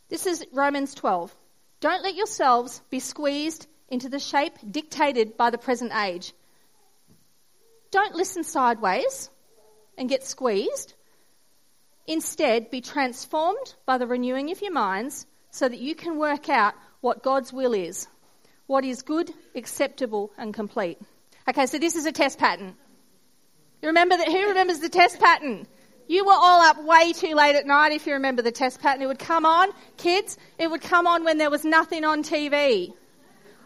This 0.08 0.26
is 0.26 0.46
Romans 0.54 0.96
12. 0.96 1.36
Don't 1.82 2.02
let 2.02 2.16
yourselves 2.16 2.82
be 2.90 3.00
squeezed 3.00 3.68
into 3.90 4.08
the 4.08 4.20
shape 4.20 4.54
dictated 4.72 5.36
by 5.36 5.50
the 5.50 5.58
present 5.58 5.94
age 5.94 6.34
don't 7.94 8.16
listen 8.16 8.44
sideways 8.44 9.30
and 10.00 10.10
get 10.10 10.26
squeezed. 10.26 10.94
Instead, 12.08 12.72
be 12.72 12.82
transformed 12.82 13.76
by 13.86 14.00
the 14.00 14.08
renewing 14.08 14.50
of 14.52 14.62
your 14.62 14.72
minds 14.72 15.28
so 15.52 15.70
that 15.70 15.80
you 15.80 15.94
can 15.94 16.18
work 16.18 16.50
out 16.50 16.74
what 17.02 17.22
God's 17.22 17.54
will 17.54 17.74
is, 17.74 18.08
what 18.66 18.84
is 18.84 19.04
good, 19.04 19.32
acceptable, 19.56 20.32
and 20.40 20.56
complete. 20.56 20.98
Okay, 21.48 21.68
so 21.68 21.78
this 21.78 21.96
is 21.96 22.08
a 22.08 22.12
test 22.12 22.40
pattern. 22.40 22.76
You 23.84 23.90
remember 23.90 24.18
that? 24.18 24.28
Who 24.28 24.48
remembers 24.48 24.80
the 24.80 24.90
test 24.90 25.20
pattern? 25.20 25.68
You 26.08 26.26
were 26.26 26.34
all 26.34 26.62
up 26.62 26.84
way 26.84 27.14
too 27.14 27.34
late 27.34 27.56
at 27.56 27.66
night 27.66 27.92
if 27.94 28.06
you 28.06 28.14
remember 28.14 28.42
the 28.42 28.52
test 28.52 28.82
pattern. 28.82 29.02
It 29.02 29.08
would 29.08 29.20
come 29.20 29.46
on, 29.46 29.70
kids, 29.98 30.38
it 30.58 30.70
would 30.70 30.82
come 30.82 31.08
on 31.08 31.24
when 31.24 31.38
there 31.38 31.50
was 31.50 31.64
nothing 31.64 32.04
on 32.04 32.24
TV. 32.24 32.94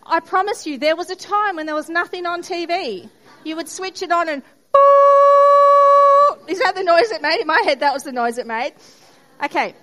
I 0.05 0.19
promise 0.19 0.65
you, 0.65 0.77
there 0.77 0.95
was 0.95 1.09
a 1.09 1.15
time 1.15 1.55
when 1.55 1.65
there 1.65 1.75
was 1.75 1.89
nothing 1.89 2.25
on 2.25 2.41
TV. 2.41 3.09
You 3.43 3.55
would 3.55 3.67
switch 3.67 4.01
it 4.01 4.11
on 4.11 4.29
and 4.29 4.43
is 6.47 6.59
that 6.59 6.75
the 6.75 6.83
noise 6.83 7.11
it 7.11 7.21
made? 7.21 7.41
In 7.41 7.47
my 7.47 7.61
head, 7.65 7.81
that 7.81 7.93
was 7.93 8.03
the 8.03 8.11
noise 8.11 8.37
it 8.37 8.47
made. 8.47 8.73
Okay. 9.43 9.73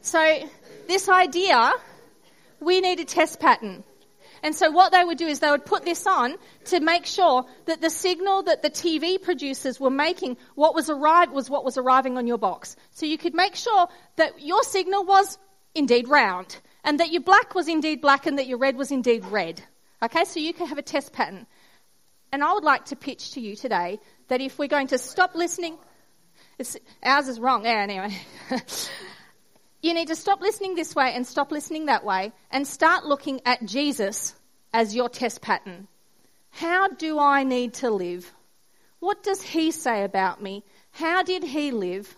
So, 0.00 0.48
this 0.88 1.08
idea, 1.08 1.72
we 2.58 2.80
need 2.80 2.98
a 3.00 3.04
test 3.04 3.38
pattern. 3.38 3.84
And 4.42 4.54
so 4.54 4.70
what 4.70 4.92
they 4.92 5.04
would 5.04 5.18
do 5.18 5.26
is 5.26 5.40
they 5.40 5.50
would 5.50 5.66
put 5.66 5.84
this 5.84 6.06
on 6.06 6.36
to 6.66 6.80
make 6.80 7.06
sure 7.06 7.44
that 7.66 7.80
the 7.80 7.90
signal 7.90 8.42
that 8.44 8.62
the 8.62 8.70
TV 8.70 9.20
producers 9.20 9.78
were 9.78 9.90
making, 9.90 10.36
what 10.54 10.74
was 10.74 10.88
arrived 10.88 11.32
was 11.32 11.50
what 11.50 11.64
was 11.64 11.76
arriving 11.76 12.16
on 12.16 12.26
your 12.26 12.38
box. 12.38 12.76
So 12.92 13.06
you 13.06 13.18
could 13.18 13.34
make 13.34 13.54
sure 13.54 13.88
that 14.16 14.40
your 14.40 14.62
signal 14.62 15.04
was 15.04 15.38
indeed 15.74 16.08
round, 16.08 16.58
and 16.84 16.98
that 17.00 17.12
your 17.12 17.22
black 17.22 17.54
was 17.54 17.68
indeed 17.68 18.00
black, 18.00 18.26
and 18.26 18.38
that 18.38 18.46
your 18.46 18.58
red 18.58 18.76
was 18.76 18.90
indeed 18.90 19.24
red. 19.26 19.62
Okay, 20.02 20.24
so 20.24 20.40
you 20.40 20.54
could 20.54 20.68
have 20.68 20.78
a 20.78 20.82
test 20.82 21.12
pattern. 21.12 21.46
And 22.32 22.42
I 22.42 22.52
would 22.52 22.64
like 22.64 22.86
to 22.86 22.96
pitch 22.96 23.32
to 23.32 23.40
you 23.40 23.56
today 23.56 24.00
that 24.28 24.40
if 24.40 24.58
we're 24.58 24.68
going 24.68 24.88
to 24.88 24.98
stop 24.98 25.34
listening, 25.34 25.76
ours 27.02 27.28
is 27.28 27.38
wrong. 27.38 27.64
Yeah, 27.64 27.82
anyway. 27.82 28.16
you 29.82 29.94
need 29.94 30.08
to 30.08 30.16
stop 30.16 30.40
listening 30.40 30.74
this 30.74 30.94
way 30.94 31.12
and 31.14 31.26
stop 31.26 31.50
listening 31.50 31.86
that 31.86 32.04
way 32.04 32.32
and 32.50 32.66
start 32.66 33.04
looking 33.04 33.40
at 33.46 33.64
Jesus 33.64 34.34
as 34.72 34.94
your 34.94 35.08
test 35.08 35.40
pattern. 35.40 35.88
How 36.50 36.88
do 36.88 37.18
I 37.18 37.44
need 37.44 37.74
to 37.74 37.90
live? 37.90 38.30
What 38.98 39.22
does 39.22 39.42
he 39.42 39.70
say 39.70 40.04
about 40.04 40.42
me? 40.42 40.64
How 40.90 41.22
did 41.22 41.42
he 41.42 41.70
live? 41.70 42.14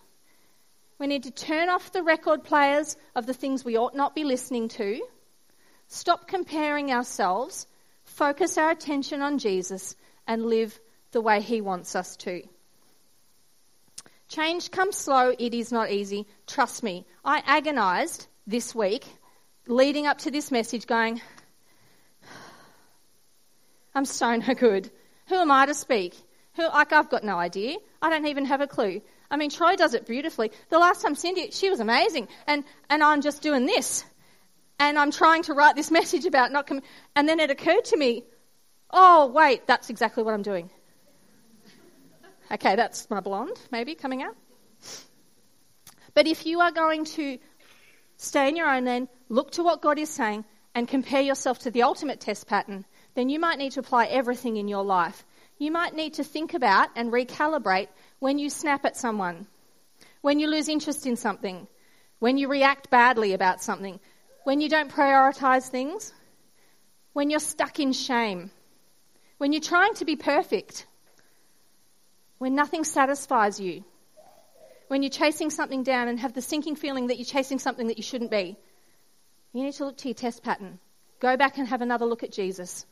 We 0.98 1.07
need 1.07 1.25
to 1.25 1.31
turn 1.31 1.68
off 1.68 1.92
the 1.92 2.03
record 2.03 2.44
players 2.44 2.96
of 3.14 3.27
the 3.27 3.35
things 3.35 3.64
we 3.64 3.77
ought 3.77 3.94
not 3.94 4.14
be 4.14 4.25
listening 4.25 4.68
to, 4.68 5.01
stop 5.88 6.29
comparing 6.29 6.92
ourselves, 6.92 7.66
focus 8.05 8.57
our 8.57 8.70
attention 8.70 9.20
on 9.20 9.38
Jesus, 9.38 9.96
and 10.27 10.46
live 10.46 10.79
the 11.11 11.20
way 11.20 11.40
He 11.40 11.61
wants 11.61 11.96
us 11.96 12.16
to. 12.18 12.42
Change 14.33 14.71
comes 14.71 14.97
slow, 14.97 15.35
it 15.38 15.53
is 15.53 15.71
not 15.71 15.90
easy. 15.90 16.27
Trust 16.47 16.83
me. 16.83 17.05
I 17.23 17.42
agonized 17.45 18.29
this 18.47 18.75
week 18.75 19.05
leading 19.66 20.07
up 20.07 20.16
to 20.21 20.31
this 20.31 20.51
message 20.51 20.87
going, 20.87 21.21
I'm 23.95 24.07
so 24.07 24.35
no 24.37 24.55
good. 24.55 24.90
Who 25.27 25.35
am 25.35 25.51
I 25.51 25.66
to 25.66 25.75
speak? 25.75 26.14
Who, 26.55 26.66
like, 26.66 26.95
I've 26.95 27.11
got 27.11 27.25
no 27.25 27.37
idea. 27.37 27.77
I 28.01 28.09
don't 28.09 28.25
even 28.25 28.47
have 28.47 28.62
a 28.62 28.66
clue. 28.66 29.03
I 29.31 29.37
mean, 29.37 29.51
Troy 29.51 29.77
does 29.77 29.92
it 29.92 30.07
beautifully. 30.07 30.51
The 30.71 30.79
last 30.79 31.03
time 31.03 31.14
Cindy, 31.14 31.51
she 31.51 31.68
was 31.68 31.81
amazing. 31.81 32.27
And, 32.47 32.64
and 32.88 33.03
I'm 33.03 33.21
just 33.21 33.42
doing 33.42 33.66
this. 33.66 34.03
And 34.79 34.99
I'm 34.99 35.11
trying 35.11 35.42
to 35.42 35.53
write 35.53 35.77
this 35.77 35.90
message 36.01 36.25
about 36.25 36.53
not 36.53 36.66
coming. 36.66 36.85
And 37.14 37.29
then 37.29 37.38
it 37.38 37.51
occurred 37.51 37.85
to 37.85 37.99
me, 37.99 38.25
oh, 38.90 39.27
wait, 39.27 39.66
that's 39.66 39.90
exactly 39.90 40.23
what 40.23 40.33
I'm 40.33 40.40
doing. 40.40 40.71
Okay, 42.53 42.77
that's 42.77 43.09
my 43.09 43.21
blonde, 43.21 43.59
maybe, 43.71 43.95
coming 43.95 44.23
out. 44.23 44.37
But 46.12 46.27
if 46.27 46.45
you 46.45 46.61
are 46.61 46.71
going 46.71 47.07
to 47.07 47.38
stay 48.19 48.49
in 48.49 48.57
your 48.57 48.69
own 48.69 48.85
lane, 48.85 49.09
look 49.31 49.53
to 49.53 49.62
what 49.62 49.81
God 49.81 49.99
is 49.99 50.11
saying, 50.11 50.45
and 50.75 50.87
compare 50.87 51.23
yourself 51.23 51.61
to 51.61 51.71
the 51.71 51.83
ultimate 51.83 52.21
test 52.21 52.47
pattern, 52.47 52.85
then 53.15 53.31
you 53.31 53.41
might 53.41 53.59
need 53.59 53.73
to 53.73 53.81
apply 53.81 54.07
everything 54.07 54.59
in 54.59 54.69
your 54.69 54.85
life. 54.85 55.25
You 55.59 55.71
might 55.71 55.95
need 55.95 56.15
to 56.15 56.25
think 56.25 56.53
about 56.53 56.91
and 56.95 57.11
recalibrate 57.11 57.88
when 58.19 58.38
you 58.38 58.51
snap 58.51 58.85
at 58.85 58.97
someone, 58.97 59.47
when 60.21 60.38
you 60.38 60.49
lose 60.49 60.69
interest 60.69 61.07
in 61.07 61.17
something, 61.17 61.67
when 62.19 62.37
you 62.37 62.49
react 62.49 62.91
badly 62.91 63.33
about 63.33 63.62
something, 63.62 63.99
when 64.45 64.61
you 64.61 64.69
don't 64.69 64.91
prioritize 64.91 65.69
things, 65.69 66.12
when 67.15 67.31
you're 67.31 67.41
stuck 67.41 67.81
in 67.81 67.93
shame, 67.93 68.51
when 69.38 69.53
you're 69.53 69.62
trying 69.62 69.95
to 69.95 70.05
be 70.05 70.17
perfect 70.17 70.87
when 72.43 72.57
nothing 72.57 72.83
satisfies 72.83 73.61
you, 73.61 73.85
when 74.89 75.05
you're 75.05 75.11
chasing 75.11 75.49
something 75.49 75.85
down 75.85 76.09
and 76.09 76.19
have 76.19 76.33
the 76.33 76.43
sinking 76.43 76.75
feeling 76.75 77.07
that 77.07 77.17
you're 77.17 77.25
chasing 77.25 77.61
something 77.61 77.87
that 77.87 77.99
you 77.99 78.03
shouldn't 78.03 78.33
be, 78.33 78.57
you 79.53 79.63
need 79.63 79.75
to 79.75 79.85
look 79.85 79.97
to 79.99 80.09
your 80.09 80.17
test 80.17 80.43
pattern. 80.43 80.81
Go 81.21 81.37
back 81.37 81.59
and 81.59 81.69
have 81.69 81.83
another 81.83 82.05
look 82.05 82.25
at 82.25 82.33
Jesus. 82.33 82.85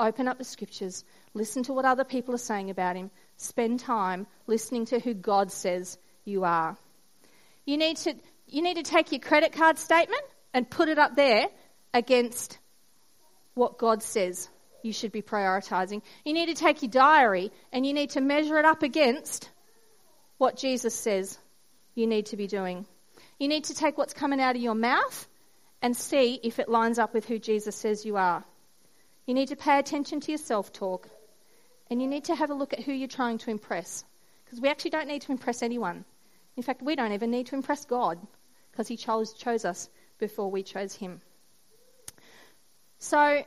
Open 0.00 0.28
up 0.28 0.38
the 0.38 0.44
scriptures. 0.44 1.04
Listen 1.34 1.62
to 1.64 1.74
what 1.74 1.84
other 1.84 2.04
people 2.04 2.34
are 2.34 2.38
saying 2.38 2.70
about 2.70 2.96
him. 2.96 3.10
Spend 3.36 3.80
time 3.80 4.26
listening 4.46 4.86
to 4.86 4.98
who 4.98 5.12
God 5.12 5.52
says 5.52 5.98
you 6.24 6.44
are. 6.44 6.78
You 7.66 7.76
need 7.76 7.98
to, 7.98 8.14
you 8.46 8.62
need 8.62 8.78
to 8.78 8.82
take 8.82 9.12
your 9.12 9.20
credit 9.20 9.52
card 9.52 9.78
statement 9.78 10.22
and 10.54 10.70
put 10.70 10.88
it 10.88 10.98
up 10.98 11.16
there 11.16 11.48
against 11.92 12.58
what 13.52 13.76
God 13.76 14.02
says 14.02 14.48
you 14.86 14.92
should 14.92 15.12
be 15.12 15.22
prioritizing. 15.22 16.02
You 16.24 16.32
need 16.32 16.46
to 16.46 16.54
take 16.54 16.82
your 16.82 16.90
diary 16.90 17.50
and 17.72 17.84
you 17.84 17.92
need 17.92 18.10
to 18.10 18.20
measure 18.20 18.58
it 18.58 18.64
up 18.64 18.82
against 18.82 19.50
what 20.38 20.56
Jesus 20.56 20.94
says 20.94 21.38
you 21.94 22.06
need 22.06 22.26
to 22.26 22.36
be 22.36 22.46
doing. 22.46 22.86
You 23.38 23.48
need 23.48 23.64
to 23.64 23.74
take 23.74 23.98
what's 23.98 24.14
coming 24.14 24.40
out 24.40 24.56
of 24.56 24.62
your 24.62 24.74
mouth 24.74 25.28
and 25.82 25.96
see 25.96 26.40
if 26.42 26.58
it 26.58 26.68
lines 26.68 26.98
up 26.98 27.12
with 27.12 27.26
who 27.26 27.38
Jesus 27.38 27.76
says 27.76 28.04
you 28.04 28.16
are. 28.16 28.44
You 29.26 29.34
need 29.34 29.48
to 29.48 29.56
pay 29.56 29.78
attention 29.78 30.20
to 30.20 30.32
your 30.32 30.38
self 30.38 30.72
talk 30.72 31.08
and 31.90 32.00
you 32.00 32.08
need 32.08 32.24
to 32.24 32.34
have 32.34 32.50
a 32.50 32.54
look 32.54 32.72
at 32.72 32.80
who 32.80 32.92
you're 32.92 33.08
trying 33.08 33.38
to 33.38 33.50
impress. 33.50 34.04
Because 34.44 34.60
we 34.60 34.68
actually 34.68 34.92
don't 34.92 35.08
need 35.08 35.22
to 35.22 35.32
impress 35.32 35.62
anyone. 35.62 36.04
In 36.56 36.62
fact, 36.62 36.82
we 36.82 36.96
don't 36.96 37.12
even 37.12 37.30
need 37.30 37.46
to 37.48 37.54
impress 37.54 37.84
God 37.84 38.18
because 38.70 38.88
He 38.88 38.96
chose, 38.96 39.32
chose 39.32 39.64
us 39.64 39.88
before 40.18 40.50
we 40.50 40.62
chose 40.62 40.94
Him. 40.94 41.20
So, 42.98 43.44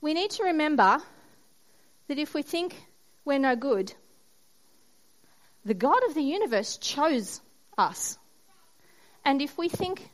we 0.00 0.14
need 0.14 0.30
to 0.30 0.44
remember 0.44 0.98
that 2.08 2.18
if 2.18 2.34
we 2.34 2.42
think 2.42 2.74
we're 3.24 3.38
no 3.38 3.56
good, 3.56 3.92
the 5.64 5.74
God 5.74 6.02
of 6.08 6.14
the 6.14 6.22
universe 6.22 6.78
chose 6.78 7.40
us. 7.76 8.18
And 9.24 9.42
if 9.42 9.58
we 9.58 9.68
think 9.68 10.10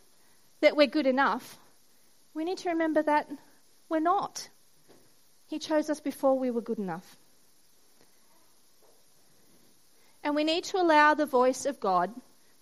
that 0.60 0.76
we're 0.76 0.86
good 0.86 1.06
enough, 1.06 1.58
we 2.32 2.44
need 2.44 2.58
to 2.58 2.70
remember 2.70 3.02
that 3.02 3.30
we're 3.88 4.00
not. 4.00 4.48
He 5.46 5.58
chose 5.58 5.90
us 5.90 6.00
before 6.00 6.38
we 6.38 6.50
were 6.50 6.62
good 6.62 6.78
enough. 6.78 7.16
And 10.24 10.34
we 10.34 10.42
need 10.42 10.64
to 10.64 10.78
allow 10.78 11.14
the 11.14 11.26
voice 11.26 11.66
of 11.66 11.78
God 11.78 12.10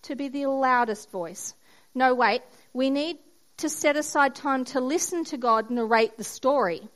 to 0.02 0.16
be 0.16 0.28
the 0.28 0.46
loudest 0.46 1.10
voice. 1.10 1.54
No, 1.94 2.14
wait, 2.14 2.42
we 2.72 2.90
need 2.90 3.18
to 3.58 3.68
set 3.68 3.96
aside 3.96 4.34
time 4.34 4.64
to 4.66 4.80
listen 4.80 5.24
to 5.26 5.36
God 5.36 5.70
narrate 5.70 6.16
the 6.16 6.24
story 6.24 6.88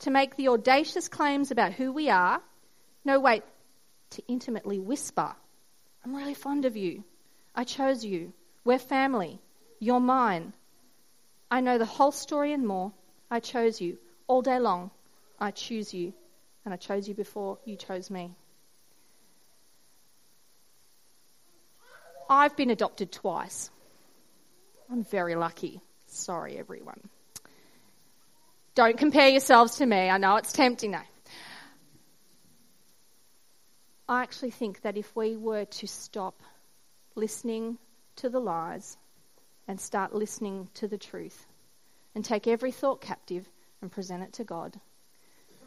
to 0.00 0.10
make 0.10 0.36
the 0.36 0.48
audacious 0.48 1.08
claims 1.08 1.50
about 1.50 1.72
who 1.72 1.92
we 1.92 2.10
are. 2.10 2.40
No, 3.04 3.20
wait, 3.20 3.42
to 4.10 4.22
intimately 4.28 4.78
whisper, 4.78 5.34
I'm 6.04 6.14
really 6.14 6.34
fond 6.34 6.64
of 6.64 6.76
you. 6.76 7.04
I 7.54 7.64
chose 7.64 8.04
you. 8.04 8.32
We're 8.64 8.78
family. 8.78 9.40
You're 9.80 10.00
mine. 10.00 10.52
I 11.50 11.60
know 11.60 11.78
the 11.78 11.84
whole 11.84 12.12
story 12.12 12.52
and 12.52 12.66
more. 12.66 12.92
I 13.30 13.40
chose 13.40 13.80
you. 13.80 13.98
All 14.26 14.42
day 14.42 14.58
long, 14.58 14.90
I 15.40 15.50
choose 15.50 15.92
you. 15.92 16.12
And 16.64 16.72
I 16.72 16.76
chose 16.76 17.08
you 17.08 17.14
before 17.14 17.58
you 17.64 17.76
chose 17.76 18.10
me. 18.10 18.34
I've 22.30 22.56
been 22.56 22.70
adopted 22.70 23.10
twice. 23.10 23.70
I'm 24.90 25.04
very 25.04 25.34
lucky. 25.34 25.80
Sorry, 26.06 26.58
everyone. 26.58 27.00
Don't 28.78 28.96
compare 28.96 29.28
yourselves 29.28 29.74
to 29.78 29.86
me. 29.86 30.08
I 30.08 30.18
know 30.18 30.36
it's 30.36 30.52
tempting 30.52 30.92
now. 30.92 31.02
I 34.08 34.22
actually 34.22 34.52
think 34.52 34.82
that 34.82 34.96
if 34.96 35.16
we 35.16 35.36
were 35.36 35.64
to 35.64 35.88
stop 35.88 36.40
listening 37.16 37.78
to 38.18 38.28
the 38.28 38.38
lies 38.38 38.96
and 39.66 39.80
start 39.80 40.14
listening 40.14 40.68
to 40.74 40.86
the 40.86 40.96
truth 40.96 41.44
and 42.14 42.24
take 42.24 42.46
every 42.46 42.70
thought 42.70 43.00
captive 43.00 43.48
and 43.82 43.90
present 43.90 44.22
it 44.22 44.34
to 44.34 44.44
God, 44.44 44.78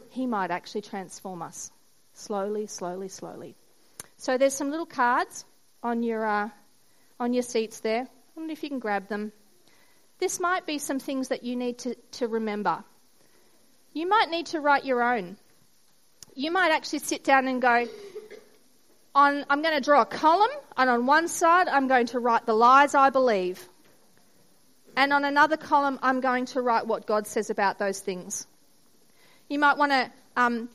He 0.08 0.26
might 0.26 0.50
actually 0.50 0.80
transform 0.80 1.42
us 1.42 1.70
slowly, 2.14 2.66
slowly, 2.66 3.08
slowly. 3.08 3.56
So 4.16 4.38
there's 4.38 4.54
some 4.54 4.70
little 4.70 4.86
cards 4.86 5.44
on 5.82 6.02
your 6.02 6.24
uh, 6.24 6.48
on 7.20 7.34
your 7.34 7.42
seats 7.42 7.80
there. 7.80 8.04
I 8.04 8.40
wonder 8.40 8.54
if 8.54 8.62
you 8.62 8.70
can 8.70 8.78
grab 8.78 9.08
them. 9.08 9.32
This 10.18 10.40
might 10.40 10.64
be 10.64 10.78
some 10.78 10.98
things 10.98 11.28
that 11.28 11.42
you 11.42 11.56
need 11.56 11.76
to, 11.80 11.94
to 12.12 12.26
remember 12.26 12.82
you 13.92 14.08
might 14.08 14.30
need 14.30 14.46
to 14.46 14.60
write 14.60 14.84
your 14.84 15.02
own. 15.02 15.36
You 16.34 16.50
might 16.50 16.70
actually 16.70 17.00
sit 17.00 17.24
down 17.24 17.46
and 17.46 17.60
go, 17.60 17.86
on, 19.14 19.44
I'm 19.50 19.62
going 19.62 19.74
to 19.74 19.80
draw 19.80 20.02
a 20.02 20.06
column, 20.06 20.50
and 20.76 20.88
on 20.88 21.06
one 21.06 21.28
side, 21.28 21.68
I'm 21.68 21.88
going 21.88 22.06
to 22.06 22.18
write 22.18 22.46
the 22.46 22.54
lies 22.54 22.94
I 22.94 23.10
believe. 23.10 23.68
And 24.96 25.12
on 25.12 25.24
another 25.24 25.56
column, 25.56 25.98
I'm 26.02 26.20
going 26.20 26.46
to 26.46 26.62
write 26.62 26.86
what 26.86 27.06
God 27.06 27.26
says 27.26 27.50
about 27.50 27.78
those 27.78 28.00
things. 28.00 28.46
You 29.48 29.58
might 29.58 29.76
want 29.76 29.92
to 29.92 30.10
um, 30.36 30.70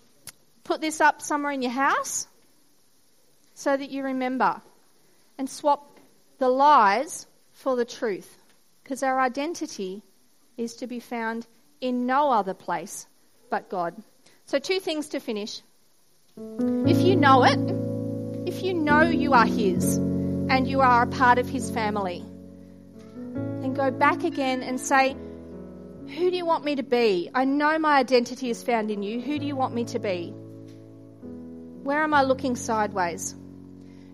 put 0.63 0.81
this 0.81 1.01
up 1.01 1.21
somewhere 1.21 1.51
in 1.51 1.61
your 1.61 1.71
house. 1.71 2.27
so 3.57 3.75
that 3.75 3.89
you 3.89 4.03
remember 4.03 4.61
and 5.39 5.49
swap 5.49 5.99
the 6.37 6.47
lies 6.47 7.25
for 7.53 7.75
the 7.75 7.85
truth. 7.85 8.37
Because 8.83 9.01
our 9.01 9.19
identity 9.19 10.03
is 10.57 10.75
to 10.75 10.85
be 10.85 10.99
found 10.99 11.47
in 11.81 12.05
no 12.05 12.31
other 12.31 12.53
place 12.53 13.07
but 13.49 13.69
God. 13.69 13.95
So, 14.45 14.59
two 14.59 14.79
things 14.79 15.09
to 15.09 15.19
finish. 15.19 15.61
If 16.37 16.99
you 16.99 17.15
know 17.15 17.43
it, 17.43 17.59
if 18.47 18.63
you 18.63 18.73
know 18.73 19.01
you 19.01 19.33
are 19.33 19.45
His 19.45 19.97
and 19.97 20.67
you 20.67 20.81
are 20.81 21.03
a 21.03 21.07
part 21.07 21.39
of 21.39 21.49
His 21.49 21.69
family, 21.71 22.23
then 23.23 23.73
go 23.73 23.91
back 23.91 24.23
again 24.23 24.63
and 24.63 24.79
say, 24.79 25.13
Who 25.13 26.31
do 26.31 26.37
you 26.37 26.45
want 26.45 26.63
me 26.63 26.75
to 26.75 26.83
be? 26.83 27.29
I 27.33 27.45
know 27.45 27.77
my 27.79 27.97
identity 27.97 28.49
is 28.49 28.63
found 28.63 28.91
in 28.91 29.03
you. 29.03 29.19
Who 29.19 29.39
do 29.39 29.45
you 29.45 29.55
want 29.55 29.73
me 29.73 29.85
to 29.85 29.99
be? 29.99 30.33
Where 31.83 32.01
am 32.03 32.13
I 32.13 32.23
looking 32.23 32.55
sideways? 32.55 33.35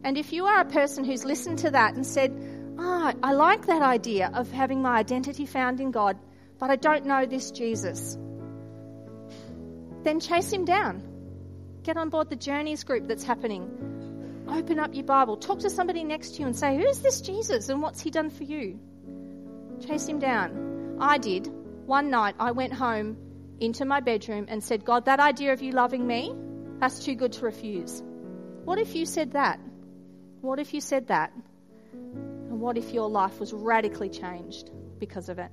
And 0.04 0.18
if 0.18 0.34
you 0.34 0.46
are 0.46 0.60
a 0.62 0.66
person 0.66 1.04
who's 1.04 1.24
listened 1.24 1.60
to 1.60 1.72
that 1.72 1.96
and 1.96 2.06
said, 2.06 2.32
Ah, 2.78 3.14
oh, 3.14 3.20
I 3.22 3.34
like 3.34 3.68
that 3.68 3.82
idea 3.82 4.32
of 4.34 4.52
having 4.52 4.82
my 4.82 4.98
identity 4.98 5.46
found 5.46 5.80
in 5.80 5.92
God, 5.92 6.18
but 6.60 6.70
I 6.70 6.76
don't 6.76 7.06
know 7.06 7.26
this 7.26 7.52
Jesus, 7.52 8.18
then 10.04 10.20
chase 10.20 10.52
him 10.52 10.66
down. 10.66 11.04
Get 11.84 11.98
on 11.98 12.10
board 12.10 12.30
the 12.30 12.36
journeys 12.36 12.84
group 12.84 13.08
that's 13.08 13.24
happening. 13.24 14.46
Open 14.48 14.80
up 14.80 14.94
your 14.94 15.04
Bible. 15.04 15.38
Talk 15.38 15.60
to 15.60 15.70
somebody 15.70 16.04
next 16.04 16.36
to 16.36 16.42
you 16.42 16.48
and 16.48 16.56
say, 16.56 16.78
Who's 16.78 17.00
this 17.00 17.22
Jesus 17.22 17.70
and 17.70 17.82
what's 17.82 18.02
he 18.02 18.12
done 18.12 18.30
for 18.30 18.44
you? 18.44 18.80
Chase 19.86 20.08
him 20.08 20.20
down. 20.20 20.98
I 21.00 21.18
did. 21.18 21.48
One 21.86 22.10
night 22.10 22.36
I 22.40 22.52
went 22.52 22.74
home 22.74 23.18
into 23.60 23.86
my 23.86 24.00
bedroom 24.00 24.46
and 24.48 24.64
said, 24.64 24.86
God, 24.86 25.06
that 25.06 25.20
idea 25.20 25.54
of 25.54 25.62
you 25.62 25.72
loving 25.72 26.06
me, 26.06 26.34
that's 26.80 27.04
too 27.04 27.16
good 27.16 27.34
to 27.34 27.46
refuse. 27.46 28.02
What 28.64 28.80
if 28.80 28.96
you 28.96 29.06
said 29.06 29.32
that? 29.32 29.60
What 30.42 30.60
if 30.60 30.74
you 30.74 30.82
said 30.82 31.08
that? 31.08 31.34
And 31.92 32.60
what 32.60 32.78
if 32.78 32.94
your 32.94 33.10
life 33.10 33.40
was 33.40 33.54
radically 33.54 34.10
changed 34.10 34.72
because 35.00 35.30
of 35.30 35.40
it? 35.40 35.52